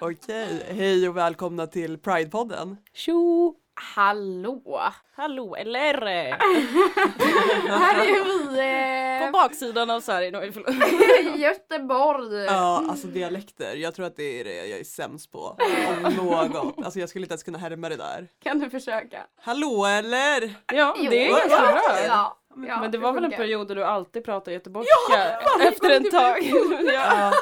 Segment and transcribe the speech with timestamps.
[0.00, 2.76] Okej, hej och välkomna till Pridepodden.
[2.92, 3.54] Tjo!
[3.80, 4.80] Hallå!
[5.16, 5.94] Hallå eller?
[7.78, 10.30] Här är vi På eh, baksidan av Sverige.
[10.30, 11.38] No, förlåt.
[11.40, 12.44] Göteborg.
[12.44, 15.56] Ja, alltså dialekter, jag tror att det är det jag är sämst på.
[16.04, 16.84] Om något.
[16.84, 18.28] Alltså jag skulle inte ens kunna härma det där.
[18.42, 19.18] Kan du försöka?
[19.42, 20.54] Hallå eller?
[20.72, 21.82] Ja, Jo, det är ganska ja, bra.
[22.06, 22.38] Ja,
[22.68, 26.42] ja, Men det var väl en period där du alltid pratade göteborgska efter en tag.
[26.84, 27.32] ja,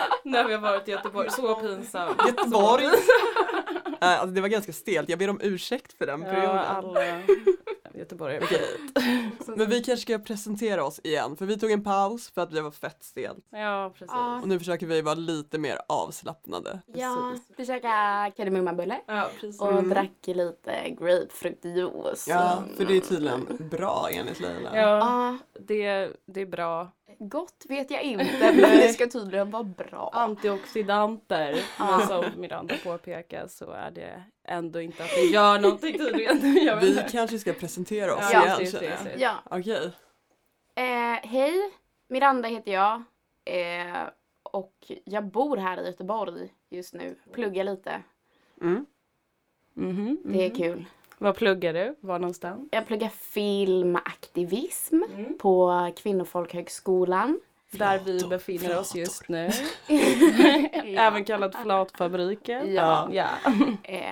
[0.00, 1.30] Ja, när vi har varit i Göteborg.
[1.30, 2.22] Så pinsamt.
[2.26, 2.88] Göteborg.
[4.02, 6.58] Äh, alltså det var ganska stelt, jag ber om ursäkt för den Ja, perioden.
[6.58, 7.00] alla
[7.94, 8.44] göteborgare.
[9.46, 12.62] Men vi kanske ska presentera oss igen, för vi tog en paus för att det
[12.62, 13.44] var fett stelt.
[13.50, 14.10] Ja, precis.
[14.12, 14.40] Ja.
[14.40, 16.80] Och nu försöker vi vara lite mer avslappnade.
[16.86, 19.60] Ja, vi käkade kardemummabulle Ja, precis.
[19.60, 19.88] och Mm.
[19.88, 22.28] drack lite grapefruktjuice.
[22.28, 24.76] Ja, för det är tydligen bra enligt Leila.
[24.76, 26.88] Ja, Ja, det, det är bra.
[27.18, 30.10] Gott vet jag inte, men det ska tydligen vara bra.
[30.12, 31.62] Antioxidanter.
[31.78, 36.38] Men som Miranda påpekar så är det ändå inte att det gör någonting tydligen.
[36.80, 37.08] Vi inte.
[37.12, 38.98] kanske ska presentera oss Ja, igen precis, känner jag.
[39.02, 39.20] precis.
[39.20, 39.92] Ja, Okej.
[40.74, 41.54] eh, hej,
[42.08, 43.02] Miranda heter jag.
[43.44, 44.08] Eh,
[44.42, 44.74] och
[45.04, 47.16] jag bor här i Göteborg just nu.
[47.32, 48.02] Pluggar lite.
[48.62, 48.86] Mm.
[49.74, 50.56] Mhm, Det är mhm.
[50.58, 50.84] kul.
[51.22, 51.94] Vad pluggar du?
[52.00, 52.68] Var någonstans?
[52.72, 55.38] Jag pluggar filmaktivism Mm.
[55.38, 57.40] på Kvinnofolkhögskolan.
[57.70, 59.50] Där vi Flator, befinner oss just nu.
[59.86, 59.98] Ja.
[61.06, 62.74] Även kallat Flatfabriken.
[62.74, 63.08] Ja.
[63.12, 63.28] ja.
[63.82, 64.02] Eh,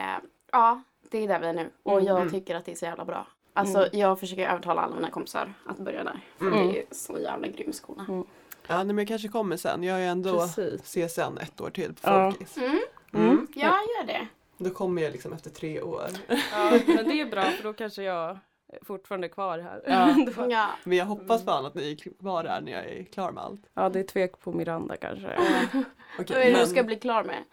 [0.52, 1.70] ja, det är där vi är nu.
[1.82, 2.30] Och jag Mm.
[2.32, 3.26] tycker att det är så jävla bra.
[3.52, 3.88] Alltså Mm.
[3.92, 6.20] jag försöker övertala alla mina kompisar att börja där.
[6.38, 6.68] För Mm.
[6.68, 8.04] det är så jävla grym skola.
[8.08, 8.24] Mm.
[8.66, 9.82] Ja, nej, men jag kanske kommer sen.
[9.82, 10.82] Jag är ändå Precis.
[10.82, 12.30] CSN ett år till på Ja.
[12.32, 12.56] Folkis.
[12.56, 12.78] Mm.
[13.14, 13.46] Mm.
[13.54, 13.66] Ja,
[13.98, 14.26] gör det.
[14.58, 16.04] Då kommer jag liksom efter tre år.
[16.28, 18.30] Ja, men det är bra för då kanske jag
[18.72, 19.82] är fortfarande kvar här.
[19.86, 20.16] Ja.
[20.50, 20.68] Ja.
[20.84, 23.60] Men jag hoppas fan att ni är kvar där när jag är klar med allt.
[23.74, 25.26] ja, det är tvek på Miranda kanske.
[25.34, 25.84] Okej,
[26.18, 27.44] Vad är det men, du ska bli klar med?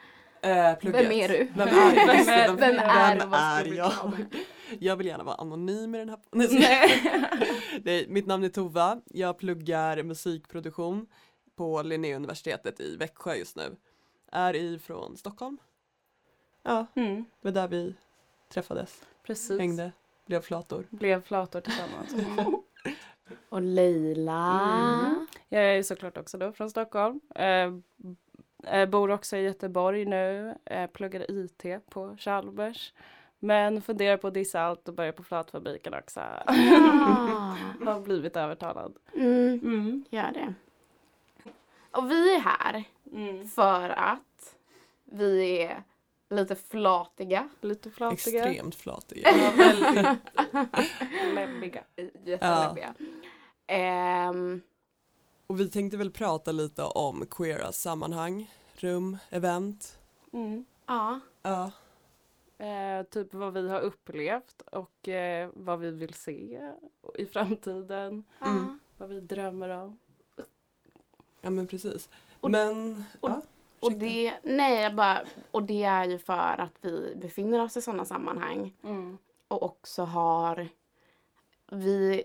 [0.80, 1.06] plugget.
[1.06, 1.47] Vem är du?
[1.56, 3.91] Vem är, Vem är- vem, vem är vem är jag?
[4.80, 7.01] Jag vill gärna vara anonym i den här Nej,
[7.84, 9.01] Nej, mitt namn är Tova.
[9.06, 11.07] Jag pluggar musikproduktion
[11.56, 13.75] på Linnéuniversitetet i Växjö just nu.
[14.31, 15.57] Är ifrån Stockholm.
[16.66, 17.96] Ja, Mm, det var där vi
[18.50, 19.59] träffades, precis.
[19.59, 19.92] hängde,
[20.26, 20.86] blev flator.
[20.90, 22.16] Blev flator tillsammans.
[23.50, 24.62] Och Leila.
[25.04, 25.28] Mm.
[25.50, 27.20] Jag är såklart också då från Stockholm.
[27.36, 27.74] Eh,
[28.64, 30.56] eh, bor också i Göteborg nu.
[30.66, 32.94] Eh, pluggar IT på Chalmers.
[33.40, 36.20] Men funderar på att dissa allt och börja på Flatfabriken också.
[36.20, 36.54] Ja.
[37.86, 38.96] Har blivit övertalad.
[39.14, 40.06] Mm, Mm.
[40.09, 40.54] gör det.
[41.92, 43.48] Och vi är här Mm.
[43.48, 44.56] för att
[45.04, 45.84] vi är
[46.30, 47.50] lite flatiga.
[47.62, 48.46] Lite flatiga.
[48.46, 49.24] Extremt flatig.
[49.25, 50.19] Ja, väldigt
[51.36, 51.84] läbbiga.
[52.25, 52.94] Jätteläbbiga.
[53.68, 54.62] Ehm,
[55.47, 60.00] Och vi tänkte väl prata lite om queera sammanhang, rum, event.
[60.34, 60.66] Mm.
[60.86, 61.19] ja.
[61.41, 61.72] Ja,
[62.57, 66.62] Eh, typ vad vi har upplevt och eh, vad vi vill se
[67.16, 68.24] i framtiden.
[68.46, 68.80] Mm.
[68.97, 69.97] Vad vi drömmer om.
[71.42, 72.09] ja men precis.
[72.40, 73.42] Och- men, och- ja.
[73.85, 77.81] Och det, nej, jag bara, och det är ju för att vi befinner oss i
[77.81, 79.18] sådana sammanhang Mm.
[79.47, 80.68] och också har,
[81.72, 82.24] vi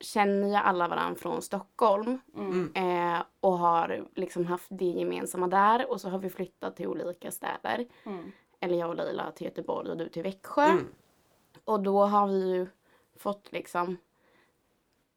[0.00, 2.72] känner ju alla varandra från Stockholm Mm.
[2.74, 7.30] eh, och har liksom haft det gemensamma där och så har vi flyttat till olika
[7.30, 7.86] städer.
[8.04, 8.32] Mm.
[8.60, 10.64] Eller jag och Leila till Göteborg och du till Växjö.
[10.64, 10.86] Mm.
[11.64, 12.66] Och då har vi ju
[13.16, 13.96] fått liksom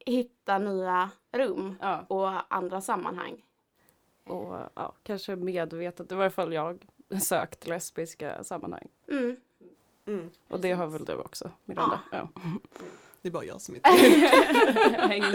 [0.05, 2.05] hitta nya rum Ja.
[2.09, 3.43] och andra sammanhang.
[4.23, 6.85] Och ja, kanske medvetet, i varje fall jag,
[7.21, 8.87] sökt lesbiska sammanhang.
[9.11, 9.35] Mm.
[10.07, 10.29] Mm.
[10.47, 11.99] Och det har väl du också, Miranda?
[12.11, 12.29] Ja.
[13.21, 13.89] Det är bara jag som inte
[14.99, 15.33] hänger.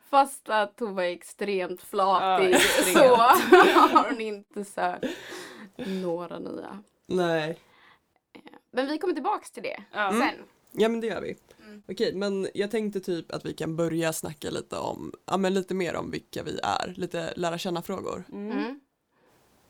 [0.10, 2.58] Fast att hon var extremt flatig Ja,
[2.94, 5.04] så har hon inte sökt
[5.76, 6.82] några nya.
[7.06, 7.58] Nej.
[8.70, 10.08] Men vi kommer tillbaks till det Ja.
[10.08, 10.20] Mm.
[10.28, 10.34] sen.
[10.72, 11.36] Ja men det gör vi.
[11.88, 11.94] Mm.
[11.94, 15.74] Okej men jag tänkte typ att vi kan börja snacka lite om, ja men lite
[15.74, 18.24] mer om vilka vi är, lite lära känna frågor.
[18.32, 18.58] Mm.
[18.58, 18.80] Mm.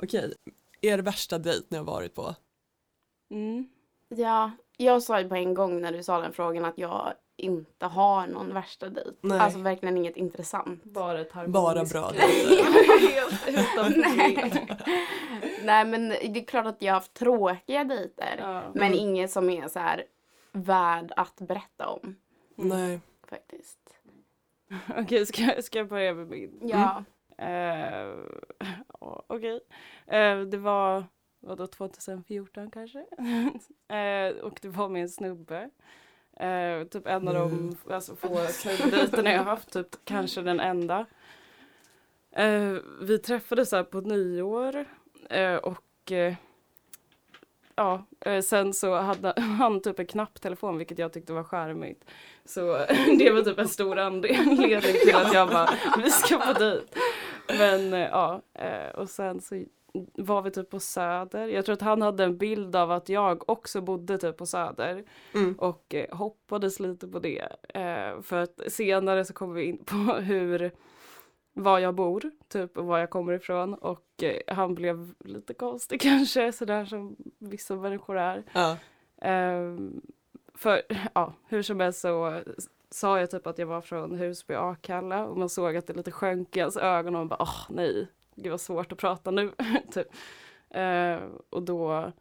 [0.03, 0.35] Okej,
[0.81, 2.35] er värsta dejt ni har varit på?
[3.31, 3.69] Mm.
[4.09, 7.87] Ja, jag sa ju på en gång när du sa den frågan att jag inte
[7.87, 9.11] har någon värsta dejt.
[9.21, 9.39] Nej.
[9.39, 10.85] Alltså verkligen inget intressant.
[10.85, 12.67] Bara ett harmoniskt Bara bra dejter.
[13.97, 14.67] Nej.
[15.65, 18.37] Nej men det är klart att jag har haft tråkiga dejter.
[18.39, 18.63] Ja.
[18.75, 20.05] Men inget som är så här
[20.57, 22.17] värd att berätta om
[22.55, 23.01] Nej.
[23.29, 23.99] faktiskt.
[24.97, 26.59] Okej, ska, ska jag börja med min?
[26.63, 27.05] Ja.
[29.01, 29.61] Ja, Okej.
[30.07, 31.05] Eh, det var
[31.41, 32.99] vadå 2014 kanske?
[33.97, 35.71] eh, och det var med en snubbe.
[36.37, 41.07] Eh, typ en av de alltså, få klubbdejterna jag haft, typ kanske den enda.
[42.31, 44.85] Eh, vi träffades här på nyår
[45.31, 46.13] eh, och
[47.77, 52.05] ja, eh, sen så hade han typ en knapptelefon vilket jag tyckte var charmigt.
[52.45, 52.61] Så
[53.19, 55.71] det var typ en stor anledning till att jag bara,
[56.05, 56.87] vi ska på dejt.
[57.59, 59.65] Men eh, ja, eh, och sen så
[60.15, 61.47] var vi typ på Söder.
[61.49, 65.05] Jag tror att han hade en bild av att jag också bodde typ på Söder
[65.35, 65.55] Mm.
[65.59, 67.49] och hoppades lite på det.
[68.23, 70.71] För att senare så kommer vi in på hur,
[71.59, 76.01] var jag bor, typ och var jag kommer ifrån och eh, han blev lite konstig
[76.03, 78.43] kanske, sådär som vissa människor är.
[78.53, 78.77] Ja.
[79.23, 80.01] Ehm,
[80.55, 80.83] för
[81.15, 82.41] ja, hur som helst så
[82.91, 86.11] sa jag typ att jag var från Husby Akalla och man såg att det lite
[86.11, 89.53] sjönk i hans ögon och man bara åh nej, gud vad svårt att prata nu.
[89.93, 90.07] typ.
[90.71, 91.21] Ehm,
[91.51, 92.13] och då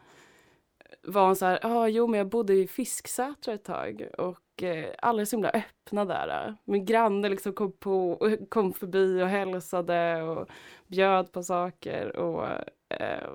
[1.03, 4.63] var han så här, ja jo men jag bodde i Fisksätra ett tag och och
[4.63, 6.55] eh, alla är så himla öppna där.
[6.65, 8.19] Min granne liksom kom, på,
[8.49, 10.49] kom förbi och hälsade och
[10.87, 12.47] bjöd på saker och
[12.89, 13.29] eh,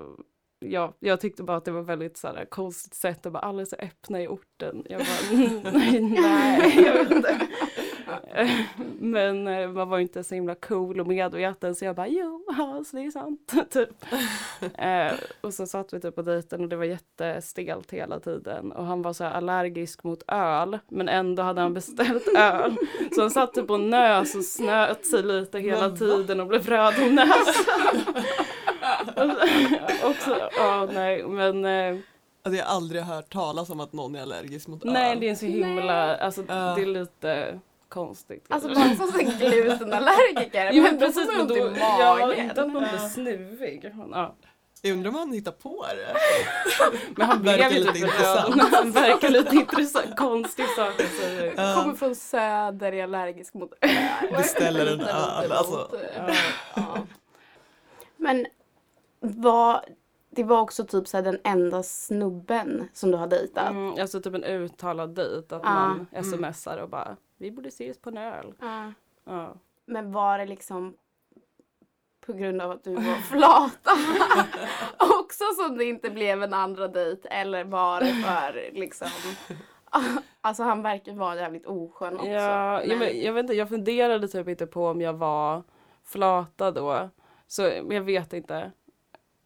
[0.59, 3.61] ja, jag tyckte bara att det var väldigt så här, konstigt sätt att bara alla
[3.61, 4.85] är så öppna i orten.
[4.89, 7.47] Jag bara, nej, nej, jag vet inte.
[8.99, 12.83] Men eh, man var inte så himla cool och medveten så jag bara, jo, ja,
[12.85, 13.53] så det är sant.
[13.69, 14.05] typ.
[14.77, 18.71] eh, och så satt vi typ på dejten och det var jättestelt hela tiden.
[18.71, 22.75] Och han var så här allergisk mot öl, men ändå hade han beställt öl.
[23.15, 26.93] Så han satt typ och nös och snöt sig lite hela tiden och blev röd
[27.03, 28.13] om näsan.
[30.09, 31.97] och så, ja, nej, men eh,
[32.43, 35.19] Alltså jag har aldrig hört talas om att någon är allergisk mot nej, öl.
[35.19, 36.73] det är så himla, alltså Ja.
[36.75, 37.59] det är lite
[37.91, 38.45] konstigt.
[38.49, 40.71] Alltså bara som en glutenallergiker.
[40.73, 42.39] Jo men precis, men man då, ont i ja, magen.
[42.49, 43.09] inte att man blir Ja.
[43.09, 43.91] snuvig.
[44.11, 44.35] Ja.
[44.83, 46.15] Jag undrar om han hittar på det.
[47.15, 48.61] Men han Verkar ju lite typ intressant.
[48.73, 51.53] Han verkar lite intressant, konstig sak att säga.
[51.57, 51.81] Ja.
[51.81, 54.31] Kommer från söder, är allergisk mot öl.
[54.37, 55.89] Beställer en öl, alltså.
[56.17, 56.33] Ja.
[56.75, 56.97] Ja.
[58.17, 58.45] Men
[59.19, 59.81] vad,
[60.35, 63.69] det var också typ så här den enda snubben som du har dejtat.
[63.69, 65.95] Mm, alltså typ en uttalad dejt, att Ja.
[66.13, 68.53] man smsar och bara vi borde ses på en öl.
[68.59, 68.93] Ja.
[69.23, 69.53] Ja.
[69.85, 70.97] Men var det liksom
[72.25, 73.91] på grund av att du var flata
[75.19, 79.07] också som det inte blev en andra dejt eller var det för liksom
[80.41, 82.27] Alltså han verkar vara jävligt oskön också.
[82.27, 85.63] Ja, jag, men, jag vet inte, jag funderade typ inte på om jag var
[86.03, 87.09] flata då.
[87.47, 88.71] Så jag vet inte.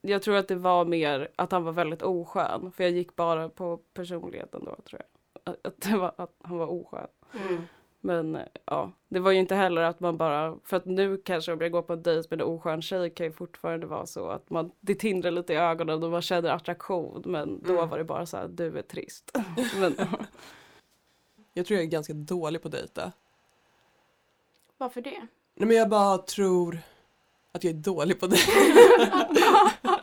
[0.02, 2.72] Jag tror att det var mer att han var väldigt oskön.
[2.72, 5.54] För jag gick bara på personligheten då tror jag.
[5.54, 7.08] Att, att, var, att han var oskön.
[7.34, 7.62] Mm.
[8.06, 11.54] Men eh, ja, det var ju inte heller att man bara, för att nu kanske
[11.54, 14.30] om jag går på en dejt med en oskön tjej kan ju fortfarande vara så
[14.30, 17.90] att man, det tindrar lite i ögonen och man känner attraktion men då Mm.
[17.90, 19.32] var det bara så här, du är trist.
[19.80, 19.96] men,
[21.54, 23.12] Jag tror jag är ganska dålig på att dejta.
[24.78, 25.28] Varför det?
[25.56, 26.80] Nej men jag bara tror
[27.52, 28.38] att jag är dålig på det.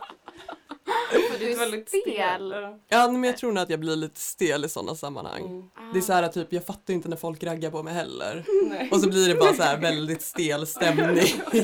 [1.55, 2.55] Du är väldigt stel.
[2.87, 5.41] Ja men jag tror nog att jag blir lite stel i sådana sammanhang.
[5.45, 5.69] Mm.
[5.93, 8.45] Det är så här typ, jag fattar inte när folk raggar på mig heller.
[8.69, 8.89] Nej.
[8.91, 11.41] Och så blir det bara så här väldigt stel stämning.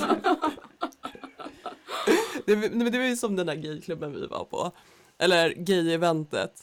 [2.45, 2.55] det,
[2.89, 4.71] det var ju som den där gayklubben vi var på.
[5.17, 6.53] Eller gay-eventet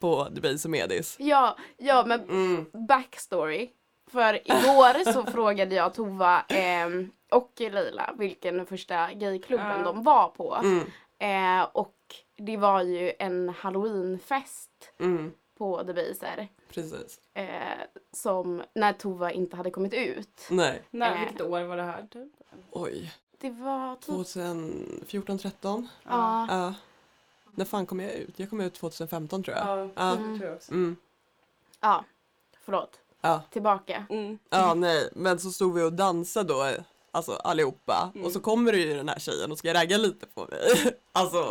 [0.00, 1.16] på Debaser Medis.
[1.18, 2.66] Ja, ja men Mm.
[2.88, 3.68] backstory.
[4.10, 9.82] För igår så frågade jag Tova ehm, och Leila vilken första gayklubben Ja.
[9.84, 10.54] de var på.
[10.62, 10.80] Mm.
[11.18, 11.94] Eh, och
[12.36, 15.32] det var ju en halloweenfest Mm.
[15.58, 16.48] på Debaser.
[16.68, 17.20] Precis.
[17.34, 17.46] Eh,
[18.12, 20.46] som när Tova inte hade kommit ut.
[20.50, 20.82] Nej.
[20.90, 21.20] Nej, Eh.
[21.20, 22.32] vilket år var det här typ?
[22.70, 23.12] Oj.
[23.38, 24.04] Det var typ...
[24.06, 25.88] 2014, 13?
[26.02, 26.46] Ja.
[26.50, 26.74] Ja.
[27.54, 28.38] När fan kom jag ut?
[28.38, 29.66] Jag kom ut 2015 tror jag.
[29.78, 30.10] Ja, Ja.
[30.10, 30.72] det tror jag också.
[30.72, 30.96] Mm.
[31.80, 32.04] Ja.
[32.64, 33.00] Förlåt.
[33.20, 33.42] Ja.
[33.50, 34.06] Tillbaka.
[34.10, 34.38] Mm.
[34.48, 36.70] Ja, nej, men så stod vi och dansade då,
[37.16, 38.12] alltså allihopa.
[38.24, 40.92] Och så kommer det ju den här tjejen och ska ragga lite på mig.
[41.12, 41.38] Alltså,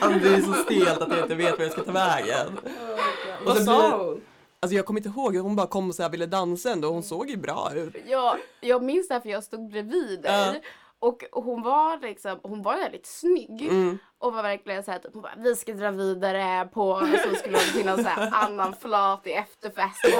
[0.00, 2.58] alltså det är så stelt att jag inte vet vad jag ska ta vägen.
[2.58, 4.20] Och Vad sa hon?
[4.60, 7.02] Alltså jag kommer inte ihåg, hon bara kom och så här ville dansa ändå, hon
[7.02, 7.94] såg ju bra ut.
[8.06, 10.32] Jag, jag minns det här för jag stod bredvid dig.
[10.32, 10.54] Ja.
[11.02, 13.62] Och hon var liksom, hon var väldigt snygg.
[13.62, 13.98] Mm.
[14.18, 17.64] Och var verkligen såhär typ, hon bara, vi ska dra vidare på, så skulle det
[17.64, 20.10] finnas så här annan flat i efterfesten.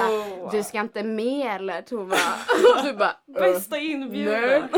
[0.41, 0.51] Åh.
[0.51, 2.15] Du ska inte med eller Tova?
[2.77, 4.63] Och du bara, Bästa inbjudan!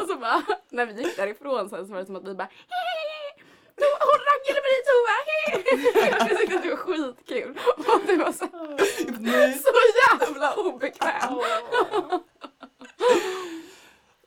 [0.00, 2.48] och så bara, när vi gick därifrån sen så var det som att vi bara
[2.68, 3.34] "Hehehe,
[3.80, 5.14] Tova, Hon raggade med dig Tova!
[5.26, 7.58] hehehe." Jag tyckte att det var skitkul.
[7.76, 8.46] Och det var så,
[9.62, 9.72] så
[10.26, 11.42] jävla obekvämt.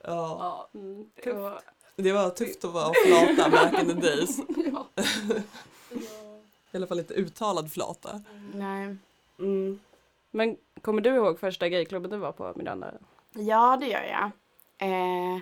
[0.04, 0.38] Ja.
[0.74, 1.62] Ja, Mm, det var,
[1.96, 4.38] Det var tufft att vara flata back in the days.
[4.74, 5.04] Ja.
[6.72, 8.22] I alla fall lite uttalad flata.
[8.54, 8.96] Nej.
[9.40, 9.80] Mm.
[10.32, 12.92] Men kommer du ihåg första gayklubben du var på Miranda?
[13.34, 14.32] Ja, det gör jag.
[14.90, 15.40] Eh,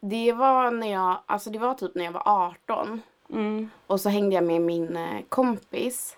[0.00, 3.02] det var när jag, alltså det var typ när jag var 18.
[3.30, 3.70] Mm.
[3.86, 6.16] Och så hängde jag med min eh, kompis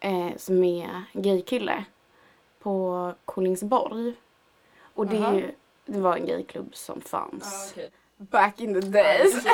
[0.00, 1.84] eh, som är gaykille
[2.58, 4.14] på Kolingsborg.
[4.94, 5.34] Och det, är Aha.
[5.34, 5.50] ju,
[5.86, 7.90] det var en gayklubb som fanns Ah, okay.
[8.16, 9.44] back in the days.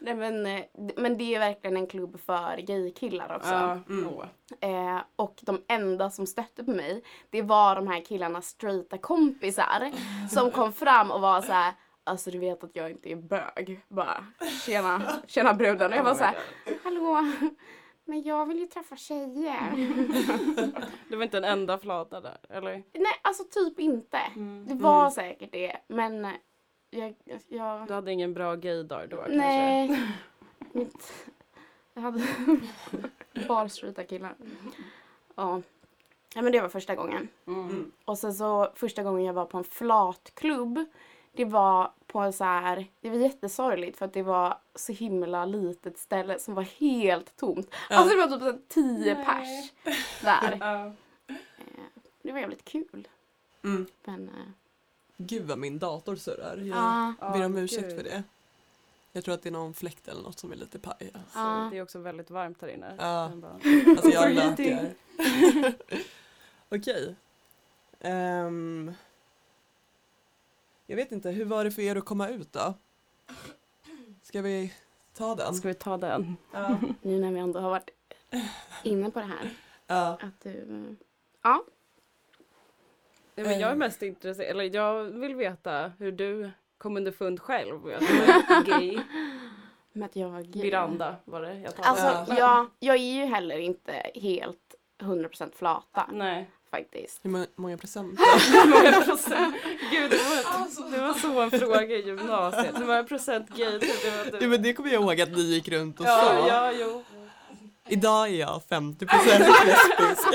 [0.00, 0.60] Nej, men, eh,
[0.96, 3.50] men det är verkligen en klubb för gaykillar också.
[3.52, 3.78] Ja.
[3.88, 4.08] Mm.
[4.08, 4.24] åh.
[4.70, 9.90] Eh, och de enda som stötte på mig, det var de här killarnas straighta kompisar
[10.30, 11.72] som kom fram och var så här.
[12.04, 13.80] Alltså du vet att jag inte är bög.
[13.88, 14.24] Bara
[14.66, 15.92] tjena, tjena bruden.
[15.92, 16.36] Och jag var så här,
[16.84, 17.32] hallå,
[18.08, 19.72] men jag vill ju träffa tjejer.
[21.08, 22.82] Det var inte en enda flata där, eller?
[22.92, 24.18] Nej, alltså typ inte.
[24.18, 24.66] Mm.
[24.68, 26.28] Det var säkert det, men
[26.90, 27.14] jag,
[27.48, 29.36] jag Du hade ingen bra gaydag då kanske?
[29.36, 30.08] nej.
[30.72, 31.12] Mitt,
[31.94, 32.22] jag hade
[33.48, 34.34] bara straighta killar.
[35.34, 35.62] Ja.
[36.34, 37.28] ja, men det var första gången.
[37.46, 37.92] Mm.
[38.04, 40.84] Och sen så första gången jag var på en flatklubb.
[41.38, 45.44] Det var på en så här, det var jättesorgligt för att det var så himla
[45.44, 47.68] litet ställe som var helt tomt.
[47.90, 47.96] Ja.
[47.96, 49.24] Alltså det var typ tio Nej.
[49.24, 49.72] pers
[50.22, 50.56] där.
[50.60, 50.86] Ja.
[50.86, 51.34] Eh,
[52.22, 53.08] Det var jävligt kul.
[53.64, 53.86] Mm.
[54.04, 54.34] Men eh,
[55.16, 56.56] Gud vad min dator surrar.
[56.56, 58.22] Jag ja, ber om ursäkt för det.
[59.12, 61.10] Jag tror att det är någon fläkt eller något som är lite paj.
[61.12, 61.68] Så Ja.
[61.72, 62.94] Det är också väldigt varmt här inne.
[62.98, 63.28] Ja.
[63.30, 63.52] Den bara-
[63.90, 64.94] Alltså jag lökar.
[66.68, 67.14] Okej.
[68.00, 68.92] Ehm,
[70.90, 72.74] jag vet inte, hur var det för er att komma ut då?
[74.22, 74.72] Ska vi
[75.14, 75.54] ta den?
[75.54, 76.36] Ska vi ta den?
[76.52, 76.78] Ja.
[77.02, 77.90] nu när vi ändå har varit
[78.84, 79.50] inne på det här.
[79.86, 80.18] Ja.
[80.22, 80.84] Att du,
[81.42, 81.64] ja.
[83.34, 83.76] Ja, men jag är Eh.
[83.76, 88.14] mest intresserad, eller jag vill veta hur du kom underfund själv med att du
[88.74, 88.98] är gay.
[89.92, 90.62] Med att jag var gay.
[90.62, 92.38] Miranda var det jag talade Alltså om.
[92.38, 96.50] jag, jag är ju heller inte helt 100% flata Nej.
[96.70, 97.20] Faktiskt.
[97.22, 98.20] Hur må- många procent?
[98.20, 99.54] Hur många procent?
[99.90, 102.78] Gud, det var, det var så en fråga i gymnasiet.
[102.80, 103.78] Hur många procent gay?
[103.78, 104.46] Det var Ja, du.
[104.48, 106.48] men det kommer jag ihåg att ni gick runt och Ja, sa.
[106.48, 107.04] ja, jo.
[107.90, 110.28] Idag är jag 50 procent lesbisk.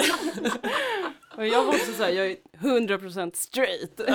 [1.37, 3.99] Och jag var också såhär, jag är 100% straight.
[3.99, 4.09] Och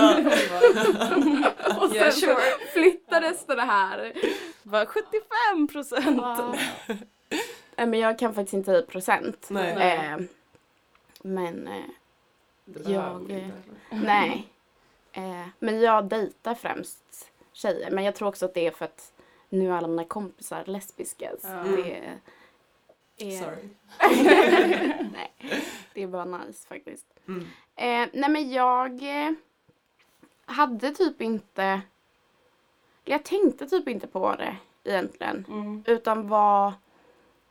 [1.95, 2.37] Yeah, sen så
[2.73, 4.13] flyttades det här.
[4.63, 6.57] Bara 75%.
[7.77, 9.47] Nej men jag kan faktiskt inte procent.
[9.51, 9.97] Nej.
[9.97, 10.17] Eh,
[11.23, 11.75] men eh,
[12.87, 13.49] Jag, eh,
[13.91, 14.49] nej.
[15.13, 17.91] Eh, men jag dejtar främst tjejer.
[17.91, 19.13] Men jag tror också att det är för att
[19.49, 21.31] nu är alla mina kompisar lesbiska.
[21.41, 21.63] Så Ja.
[21.63, 22.19] det är,
[23.45, 23.69] Sorry.
[25.13, 25.33] nej,
[25.95, 27.07] det är bara nice faktiskt.
[27.29, 27.41] Mm.
[27.77, 29.33] Eh, nej men jag eh,
[30.47, 31.81] hade typ inte,
[33.05, 35.45] jag tänkte typ inte på det egentligen.
[35.49, 35.85] Mm.
[35.87, 36.73] Utan var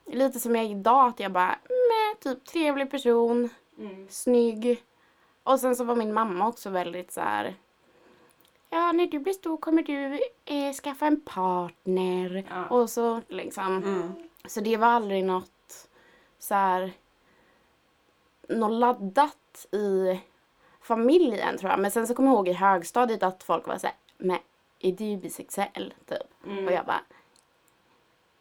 [0.06, 4.08] lite som jag är idag, att jag bara, med typ trevlig person, Mm.
[4.10, 4.84] snygg.
[5.48, 7.56] Och sen så var min mamma också väldigt så här.
[8.70, 12.46] Ja, när du blir stor kommer du eh, skaffa en partner.
[12.50, 12.66] Ja.
[12.66, 13.78] Och så liksom.
[13.78, 14.14] Mm.
[14.46, 15.90] Så det var aldrig något
[16.40, 16.94] så här.
[18.50, 20.20] Något laddat i
[20.82, 21.80] familjen tror jag.
[21.80, 23.96] Men sen så kommer jag ihåg i högstadiet att folk var så här.
[24.18, 24.40] Men
[24.80, 25.94] är du bisexuell?
[26.06, 26.46] Typ.
[26.46, 26.66] Mm.
[26.66, 27.02] Och jag bara.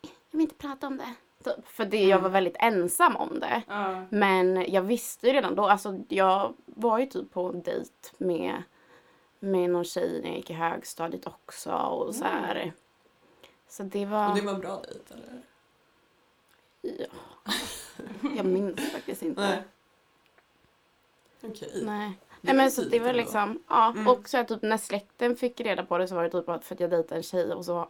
[0.02, 1.14] Jag vill inte prata om det.
[1.46, 1.68] Typ.
[1.68, 3.62] För det, jag var väldigt ensam om det.
[3.68, 4.04] Ja.
[4.10, 8.62] Men jag visste ju redan då, alltså jag var ju typ på en dejt med,
[9.38, 12.72] med någon tjej när jag gick i högstadiet också och så här.
[13.68, 15.42] Så det var, Och det var en bra dejt eller?
[16.82, 17.52] ja.
[18.36, 19.40] Jag minns faktiskt inte.
[19.40, 19.62] Nej.
[21.42, 21.82] Okej.
[21.84, 22.18] Nej.
[22.40, 23.90] Det Nej var men så det var liksom, ja.
[23.90, 24.08] Mm.
[24.08, 26.54] Och så här, typ när släkten fick reda på det så var det typ för
[26.54, 27.88] att jag dejtade en tjej och så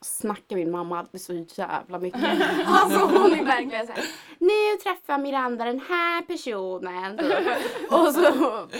[0.00, 2.22] snackar min mamma alltid så jävla mycket.
[2.66, 4.04] alltså hon är verkligen såhär,
[4.38, 7.14] nu träffar Miranda den här personen.
[7.90, 8.20] Och så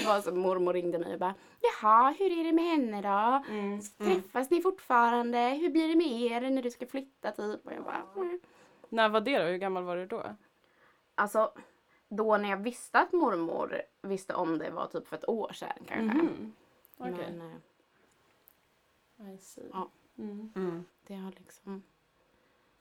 [0.06, 3.52] var så mormor ringde mig och bara, jaha hur är det med henne då?
[3.52, 3.80] Mm.
[3.98, 5.38] Träffas ni fortfarande?
[5.38, 7.66] Hur blir det med er när du ska flytta typ?
[7.66, 8.40] Och jag bara, mm.
[8.88, 9.44] När var det då?
[9.44, 10.22] Hur gammal var du då?
[11.14, 11.52] Alltså
[12.08, 15.84] då när jag visste att mormor visste om det var typ för ett år sedan
[15.86, 16.18] kanske.
[16.18, 16.52] Mhm.
[16.98, 17.32] Okej.
[17.32, 17.60] Men
[19.28, 19.70] eh, I see.
[19.72, 19.90] Ja.
[20.18, 20.52] Mm.
[20.56, 20.84] Mm.
[21.06, 21.82] det har liksom...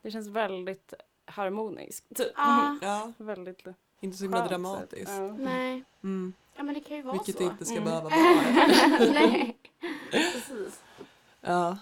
[0.02, 0.94] Det känns väldigt
[1.26, 2.16] harmoniskt.
[2.16, 2.32] Typ.
[2.36, 3.64] Ja, Ja, Väldigt
[4.00, 5.12] inte så himla dramatiskt.
[5.12, 5.32] Ja.
[5.40, 5.84] nej.
[6.04, 6.34] Mm.
[6.56, 7.44] Ja men det kan ju vara Vilket så.
[7.44, 7.84] det inte ska Mm.
[7.86, 9.12] behöva vara.
[9.14, 9.58] nej.
[10.12, 10.84] Precis.
[11.42, 11.78] Ja.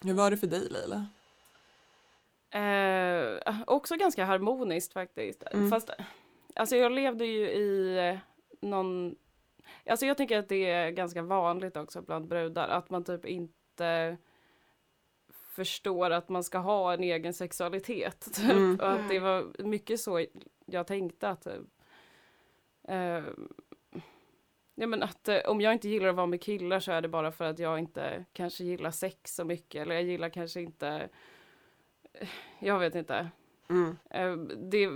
[0.00, 1.06] Hur var det för dig Leila?
[2.50, 5.42] Eh, också ganska harmoniskt faktiskt.
[5.52, 5.70] Mm.
[5.70, 5.90] Fast
[6.54, 8.18] alltså jag levde ju i eh,
[8.60, 9.14] någon...
[9.86, 13.54] Alltså jag tänker att det är ganska vanligt också bland brudar att man typ inte
[13.74, 14.16] inte
[15.30, 18.20] förstår att man ska ha en egen sexualitet.
[18.34, 18.50] Typ.
[18.50, 18.80] Mm.
[18.80, 20.26] Och att det var mycket så
[20.66, 21.46] jag tänkte att
[22.88, 23.22] eh,
[24.76, 27.08] Ja men att eh, om jag inte gillar att vara med killar så är det
[27.08, 31.08] bara för att jag inte kanske gillar sex så mycket eller jag gillar kanske inte
[32.58, 33.28] Jag vet inte.
[33.70, 33.96] Mm.
[34.10, 34.90] Eh, det,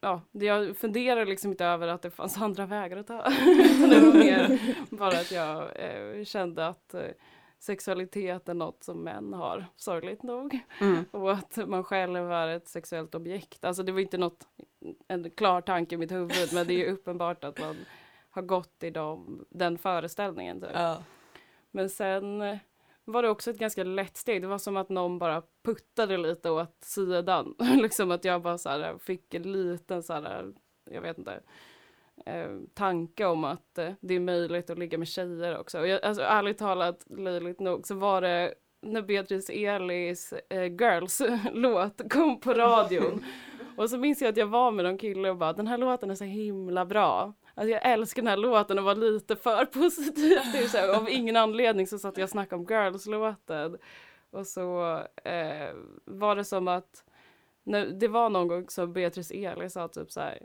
[0.00, 3.22] ja, det, jag funderar liksom inte över att det fanns andra vägar att ta.
[3.90, 4.58] Det var mer
[4.90, 5.70] bara att jag
[6.26, 6.94] kände att
[7.60, 10.58] sexualitet är något som män har, sorgligt nog.
[10.80, 11.04] Mm.
[11.10, 13.64] Och att man själv är ett sexuellt objekt.
[13.64, 14.48] Alltså det var inte något,
[15.08, 17.76] en klar tanke i mitt huvud men det är ju uppenbart att man
[18.30, 20.60] har gått i dem, den föreställningen.
[20.60, 20.70] Typ.
[20.74, 21.02] Ja.
[21.70, 22.58] Men sen
[23.04, 24.42] var det också ett ganska lätt steg.
[24.42, 27.54] Det var som att någon bara puttade lite åt sidan.
[27.58, 30.52] liksom att jag bara så här, fick en liten så här,
[30.90, 31.40] jag vet inte,
[32.26, 35.80] eh, tanke om att eh, det är möjligt att ligga med tjejer också.
[35.80, 42.00] Och jag, alltså ärligt talat, löjligt nog, så var det när Beatrice Elis eh, Girls-låt
[42.10, 43.24] kom på radion.
[43.76, 46.10] Och så minns jag att jag var med någon kille och bara den här låten
[46.10, 47.34] är så himla bra.
[47.54, 51.08] Alltså jag älskar den här låten och var lite för positiv till så här, Av
[51.10, 53.78] ingen anledning så satt jag och snackade om Girls-låten.
[54.30, 55.74] Och så eh,
[56.04, 57.04] var det som att
[57.64, 60.38] när, det var någon gång som Beatrice Eli sa typ så här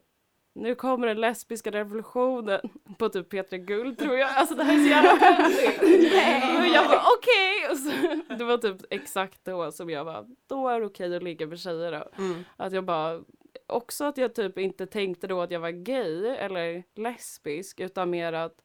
[0.55, 2.61] nu kommer den lesbiska revolutionen
[2.97, 4.29] på typ Petra Guld tror jag.
[4.29, 6.59] Alltså det här är så jävla.
[6.59, 7.77] Och jag bara okej.
[7.77, 11.47] Så- Det var typ exakt då som jag bara, då är det okej att ligga
[11.47, 12.23] med tjejer då.
[12.23, 12.43] Mm.
[12.57, 13.21] Att jag bara,
[13.67, 18.33] också att jag typ inte tänkte då att jag var gay eller lesbisk utan mer
[18.33, 18.61] att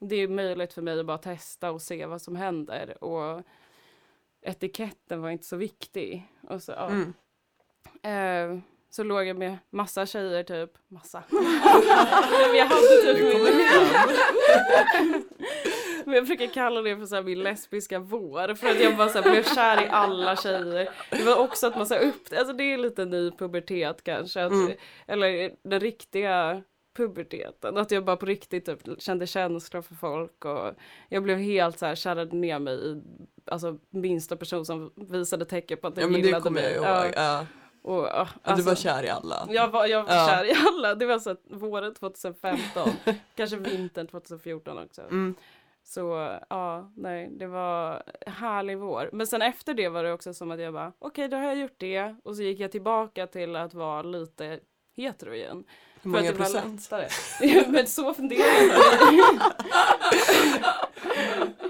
[0.00, 3.42] det är möjligt för mig att bara testa och se vad som händer och
[4.42, 6.28] etiketten var inte så viktig.
[6.48, 6.88] Och så, ja.
[6.90, 7.12] Mm.
[8.02, 8.62] Eh,
[8.94, 11.22] så låg jag med massa tjejer typ, massa.
[11.30, 13.44] Men jag hade typ min,
[16.04, 19.22] men jag brukar kalla det för så min lesbiska vår för att jag bara så
[19.22, 20.88] blev kär i alla tjejer.
[21.10, 24.52] Det var också att man sa upp, alltså det är lite ny pubertet kanske, att,
[24.52, 24.72] Mm.
[25.06, 26.62] eller den riktiga
[26.96, 30.74] puberteten, att jag bara på riktigt typ kände känslor för folk och
[31.08, 33.02] jag blev helt så här kärrade ner mig i
[33.46, 36.72] alltså minsta person som visade tecken på att den Ja gillade mig.
[36.82, 37.46] Ja, Ja.
[37.82, 39.48] Och, ja, Att du alltså- var kär i alla.
[39.50, 40.26] jag var, jag var Ja.
[40.28, 40.94] kär i alla.
[40.94, 42.90] Det var så att våren 2015.
[43.34, 45.02] kanske vintern 2014 också.
[45.02, 45.34] Mm.
[45.84, 49.10] Så ja, nej, det var härlig vår.
[49.12, 51.56] Men sen efter det var det också som att jag bara, okej då har jag
[51.58, 52.16] gjort det.
[52.24, 54.60] Och så gick jag tillbaka till att vara lite
[54.96, 55.64] hetero igen.
[56.02, 56.90] Hur många procent?
[57.68, 58.64] Men så funderar jag
[59.12, 59.44] inte.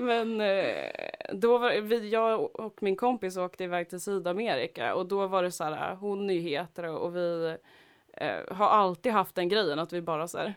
[0.02, 0.90] Men eh,
[1.32, 5.50] då var vi, jag och min kompis åkte iväg till Sydamerika och då var det
[5.50, 7.56] så här, hon är ju hetero och vi
[8.12, 10.54] eh, har alltid haft den grejen att vi bara så här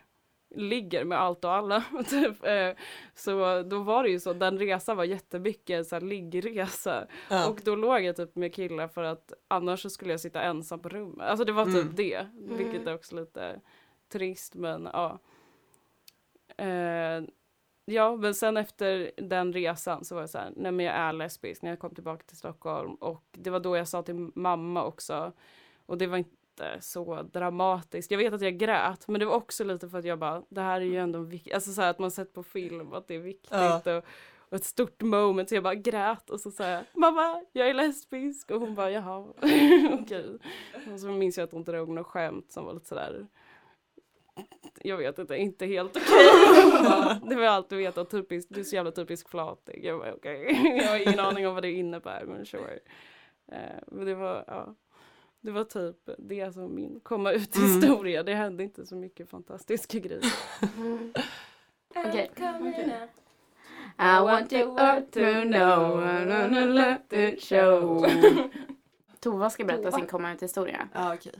[0.56, 1.84] ligger med allt och alla.
[2.10, 2.46] typ.
[2.46, 2.70] eh,
[3.16, 7.08] så då var det ju så, den resan var jättemycket så här liggresa.
[7.30, 7.50] Ja.
[7.50, 10.80] Och då låg jag typ med killar för att annars så skulle jag sitta ensam
[10.80, 11.28] på rummet.
[11.30, 11.96] Alltså det var typ Mm.
[11.96, 12.28] det.
[12.34, 13.62] Vilket är också lite
[14.12, 15.20] trist men ja.
[16.58, 17.24] Eh,
[17.86, 21.14] ja men sen efter den resan så var jag så här, nej men jag är
[21.14, 22.96] lesbisk när jag kom tillbaka till Stockholm.
[22.96, 25.32] Och det var då jag sa till mamma också.
[25.86, 28.12] Och det var inte så dramatiskt.
[28.12, 30.62] Jag vet att jag grät men det var också lite för att jag bara, det
[30.62, 31.54] här är ju ändå viktigt.
[31.54, 33.52] Alltså så här att man sett på film att det är viktigt.
[33.52, 33.82] Ja.
[33.98, 34.04] Och,
[34.50, 37.74] och ett stort moment så jag bara grät och så sa jag mamma jag är
[37.74, 39.20] lesbisk och hon bara jaha
[40.02, 40.38] okej.
[40.94, 43.28] Och så minns jag att hon drog något skämt som var lite sådär
[44.88, 46.26] jag vet inte, inte helt okej.
[47.30, 49.86] det var allt du vet, typiskt, du är så jävla typisk flatig.
[49.86, 52.80] Jag bara okej, jag har ingen aning om vad det innebär men sure.
[53.52, 54.76] Eh, men det var, ja.
[55.42, 57.68] Det var typ det som min komma ut Mm.
[57.70, 58.24] historia.
[58.24, 60.34] Det hände inte så mycket fantastiska grejer.
[60.78, 61.14] Mm.
[61.96, 62.32] Okej.
[62.32, 63.00] Okay.
[64.00, 68.06] I want you all to know, I'm gonna let it show.
[69.20, 69.98] Tova ska berätta Tova.
[69.98, 70.90] sin komma ut historia.
[70.94, 71.34] Ja okej.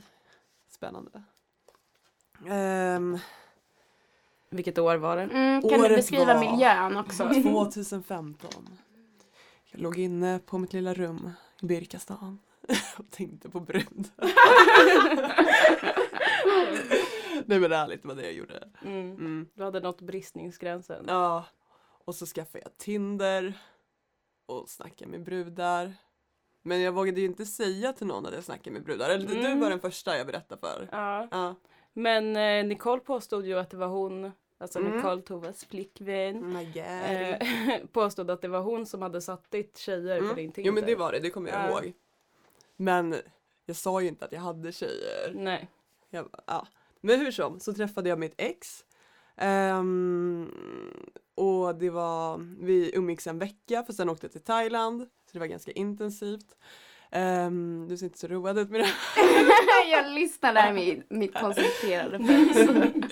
[0.68, 1.22] Spännande.
[2.48, 3.18] Ehm,
[4.50, 5.22] Vilket år var det?
[5.22, 7.28] Mm, kan du beskriva miljön också?
[7.42, 8.50] 2015.
[9.70, 11.30] Jag låg inne på mitt lilla rum
[11.62, 12.38] i Birkastan
[12.98, 14.08] och tänkte på brud.
[17.46, 18.68] Nej men ärligt det var det jag gjorde.
[18.84, 19.10] Mm.
[19.12, 19.48] Mm.
[19.54, 21.04] Du hade nått bristningsgränsen.
[21.08, 21.44] Ja.
[22.04, 23.52] Och så skaffade jag Tinder
[24.46, 25.94] och snackade med brudar.
[26.62, 29.10] Men jag vågade ju inte säga till någon att jag snackade med brudar.
[29.10, 29.60] Eller du Mm.
[29.60, 30.88] var den första jag berättade för.
[30.92, 31.28] Ja.
[31.30, 31.54] Ja.
[31.98, 34.96] Men eh, Nicole påstod ju att det var hon, alltså Mm.
[34.96, 37.38] Nicole Tovas flickvän, Oh eh,
[37.92, 40.36] påstod att det var hon som hade satt dit tjejer på Mm.
[40.36, 40.68] din Tinder.
[40.68, 41.82] Jo men det var det, det kommer jag Ja.
[41.82, 41.92] ihåg.
[42.76, 43.16] Men
[43.66, 45.32] jag sa ju inte att jag hade tjejer.
[45.34, 45.68] Nej.
[46.10, 46.66] Jag ja.
[47.00, 48.84] Men hur som, så träffade jag mitt ex.
[49.36, 50.50] Ehm,
[51.34, 55.00] och det var, vi umgicks en vecka för sen åkte jag till Thailand.
[55.02, 56.56] Så det var ganska intensivt.
[57.10, 58.90] Ehm, du ser inte så road ut med det.
[59.90, 62.18] jag lyssnar där med mitt koncentrerade.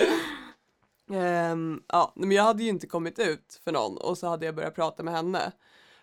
[1.13, 4.55] Ehm, ja, men jag hade ju inte kommit ut för någon och så hade jag
[4.55, 5.53] börjat prata med henne.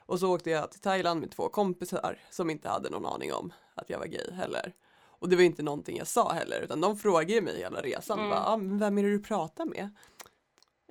[0.05, 3.53] Och så åkte jag till Thailand med två kompisar som inte hade någon aning om
[3.75, 4.73] att jag var gay heller.
[5.19, 8.19] Och det var inte någonting jag sa heller utan de frågade mig hela resan.
[8.19, 8.29] Mm.
[8.31, 9.89] Bara, ah, men vem är det du pratar med?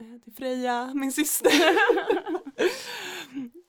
[0.00, 1.52] "Eh, Det är Freja, min syster.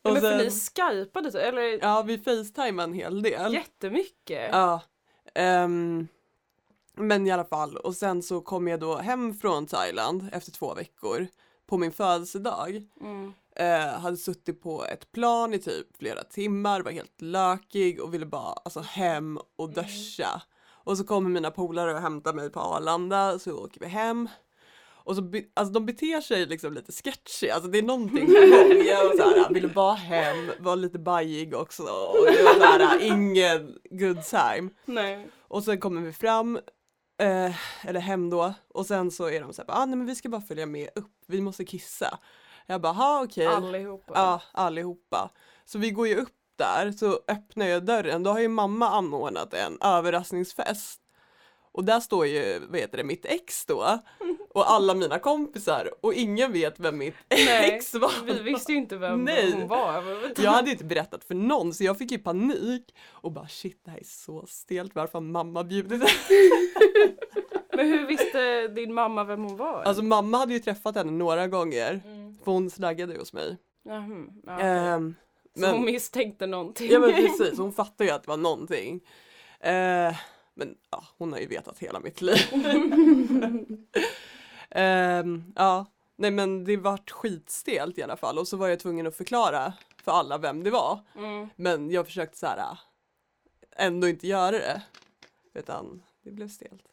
[0.01, 3.53] och Men för ni sen, skypade så, eller ja, vi facetimade en hel del.
[3.53, 4.49] jättemycket?
[4.51, 4.81] Ja.
[5.35, 6.07] ehm,
[6.95, 10.73] men i alla fall, och sen så kom jag då hem från Thailand efter två
[10.73, 11.27] veckor
[11.67, 12.83] på min födelsedag.
[13.01, 13.33] Mm.
[13.55, 18.25] Eh, hade suttit på ett plan i typ flera timmar, var helt lökig och ville
[18.25, 20.41] bara alltså, hem och duscha.
[20.83, 24.29] Och så kommer mina polare och hämtar mig på Arlanda så åker vi hem.
[25.03, 28.85] Och så, be- alltså de beter sig liksom lite sketchy, alltså det är någonting gång.
[28.85, 31.89] Jag var såhär, ville bara hem, var lite bajig också och
[32.25, 34.69] var såhär, ingen good time.
[34.85, 35.27] Nej.
[35.47, 36.55] Och sen kommer vi fram,
[37.21, 40.29] eh, eller hem då, och sen så är de såhär, ah, nej men vi ska
[40.29, 42.19] bara följa med upp, vi måste kissa.
[42.65, 43.47] Jag bara, ha okej.
[43.47, 44.13] Allihopa.
[44.15, 45.29] Ja, allihopa.
[45.65, 49.53] Så vi går ju upp där, så öppnar jag dörren, då har ju mamma anordnat
[49.53, 51.01] en överraskningsfest.
[51.73, 53.99] Och där står ju, vad heter det, mitt ex då.
[54.53, 58.25] Och alla mina kompisar och ingen vet vem mitt Nej, ex var.
[58.25, 59.51] Vi visste ju inte vem Nej.
[59.53, 60.03] hon var.
[60.37, 63.91] Jag hade inte berättat för någon så jag fick ju panik och bara shit det
[63.91, 66.01] här är så stelt varför har mamma bjudit
[67.73, 69.83] Men hur visste din mamma vem hon var?
[69.83, 72.37] Alltså mamma hade ju träffat henne några gånger Mm.
[72.43, 73.57] för hon snaggade hos mig.
[73.83, 74.59] Jaha, ja.
[74.59, 75.15] Ehm,
[75.55, 76.91] Så men- hon misstänkte någonting?
[76.91, 79.01] Ja men precis, hon fattar ju att det var någonting.
[79.59, 80.15] Eh,
[80.55, 82.37] men ja, hon har ju vetat hela mitt liv.
[84.71, 89.07] Ehm, ja, nej men det vart skitstelt i alla fall och så var jag tvungen
[89.07, 90.99] att förklara för alla vem det var.
[91.17, 91.49] Mm.
[91.55, 92.77] Men jag försökte så här
[93.75, 94.81] ändå inte göra det.
[95.53, 96.83] Utan det blev stelt.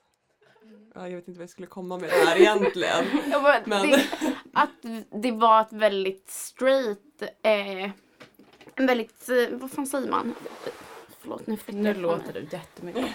[0.94, 3.04] Ja, jag vet inte vad jag skulle komma med det här egentligen.
[3.32, 4.06] Bara, Men- det,
[4.52, 7.90] att det var ett väldigt straight, eh,
[8.74, 10.34] en väldigt, eh, vad fan säger man?
[11.20, 13.10] Förlåt nu flyttar Nu låter du jättemycket.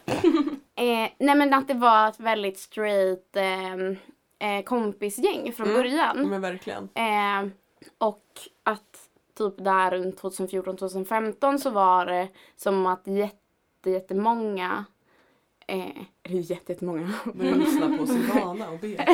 [0.76, 3.74] Eh, nej men att det var ett väldigt straight eh,
[4.58, 5.78] eh, kompisgäng från Mm.
[5.82, 6.28] början.
[6.28, 6.88] Men verkligen.
[6.94, 7.48] Eh,
[7.98, 8.24] och
[8.62, 9.08] att
[9.38, 14.84] typ där runt 2014-2015 så var det som att jätte, jättemånga
[15.66, 15.86] Eh,
[16.22, 17.12] eller jätte, jättemånga.
[17.34, 18.88] Börja lyssna på Silvana och be.